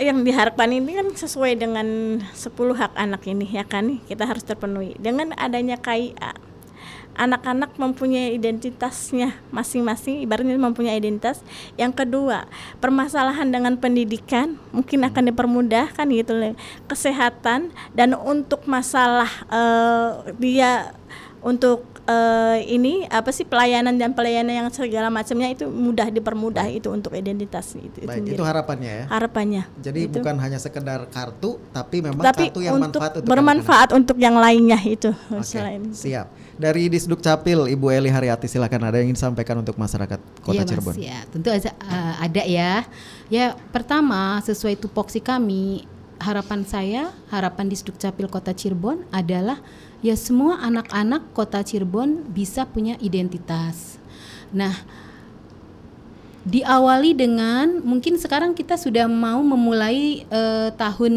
[0.00, 4.00] yang diharapkan ini kan sesuai dengan 10 hak anak ini ya kan?
[4.04, 4.96] Kita harus terpenuhi.
[5.00, 6.56] Dengan adanya KIA
[7.16, 11.40] anak-anak mempunyai identitasnya masing-masing ibaratnya mempunyai identitas.
[11.80, 12.44] Yang kedua
[12.78, 16.36] permasalahan dengan pendidikan mungkin akan dipermudah kan gitu
[16.86, 20.92] kesehatan dan untuk masalah uh, dia
[21.40, 26.88] untuk uh, ini apa sih pelayanan dan pelayanan yang segala macamnya itu mudah dipermudah itu
[26.88, 28.06] untuk identitas itu.
[28.06, 29.04] Baik, itu, itu harapannya ya.
[29.10, 29.62] Harapannya.
[29.82, 30.14] Jadi itu.
[30.18, 34.16] bukan hanya sekedar kartu tapi memang tapi kartu yang untuk manfaat untuk bermanfaat anak untuk
[34.16, 36.26] yang lainnya itu okay, selain Siap.
[36.56, 40.64] Dari Disduk Capil Ibu Eli Haryati silakan ada yang ingin disampaikan untuk masyarakat Kota iya,
[40.64, 40.94] Cirebon.
[40.96, 42.88] Mas, ya, tentu aja uh, ada ya.
[43.28, 45.84] Ya, pertama sesuai tupoksi kami
[46.16, 49.60] harapan saya, harapan Disduk Capil Kota Cirebon adalah
[50.04, 53.96] ya semua anak-anak kota Cirebon bisa punya identitas.
[54.52, 54.74] Nah,
[56.46, 61.14] diawali dengan mungkin sekarang kita sudah mau memulai uh, tahun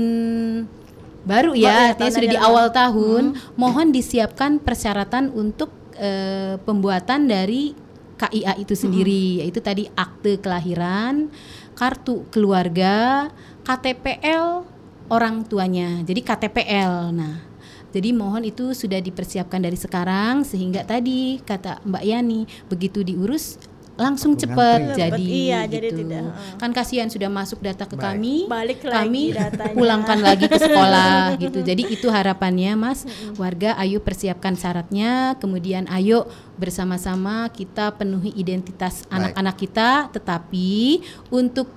[1.27, 3.53] baru ya, artinya sudah di awal tahun, hmm.
[3.59, 5.69] mohon disiapkan persyaratan untuk
[5.99, 7.77] uh, pembuatan dari
[8.19, 9.39] KIA itu sendiri, hmm.
[9.45, 11.30] yaitu tadi akte kelahiran,
[11.77, 13.30] kartu keluarga,
[13.63, 14.65] KTPL
[15.13, 16.01] orang tuanya.
[16.03, 17.13] Jadi KTPL.
[17.15, 17.49] Nah,
[17.90, 23.58] jadi mohon itu sudah dipersiapkan dari sekarang sehingga tadi kata Mbak Yani begitu diurus
[24.00, 25.76] langsung cepat jadi iya, gitu.
[25.76, 26.24] jadi tidak
[26.56, 28.08] kan kasihan sudah masuk data ke Baik.
[28.08, 29.76] kami balik kami datanya.
[29.76, 31.60] pulangkan lagi ke sekolah gitu.
[31.60, 33.04] Jadi itu harapannya mas.
[33.36, 35.36] Warga ayo persiapkan syaratnya.
[35.44, 39.90] Kemudian ayo bersama-sama kita penuhi identitas anak-anak kita.
[40.16, 41.68] Tetapi untuk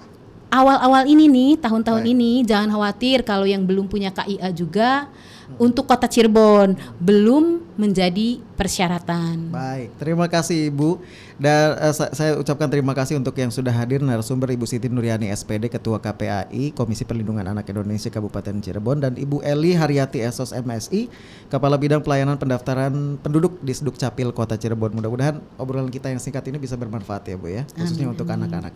[0.54, 5.10] awal-awal ini nih tahun-tahun ini jangan khawatir kalau yang belum punya KIA juga
[5.58, 9.48] untuk kota Cirebon belum menjadi persyaratan.
[9.48, 11.00] Baik, terima kasih Ibu.
[11.40, 15.72] Dan uh, saya ucapkan terima kasih untuk yang sudah hadir narasumber Ibu Siti Nuryani SPD
[15.72, 21.08] Ketua KPAI Komisi Perlindungan Anak Indonesia Kabupaten Cirebon dan Ibu Eli Haryati Esos MSI
[21.48, 24.94] Kepala Bidang Pelayanan Pendaftaran Penduduk di Sduk Capil Kota Cirebon.
[24.94, 28.14] Mudah-mudahan obrolan kita yang singkat ini bisa bermanfaat ya Bu ya, khususnya Amin.
[28.14, 28.74] untuk anak-anak.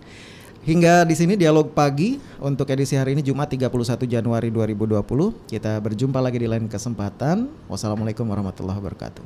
[0.66, 3.70] Hingga di sini dialog pagi untuk edisi hari ini Jumat 31
[4.02, 5.46] Januari 2020.
[5.46, 7.46] Kita berjumpa lagi di lain kesempatan.
[7.70, 9.22] Wassalamualaikum warahmatullahi wabarakatuh.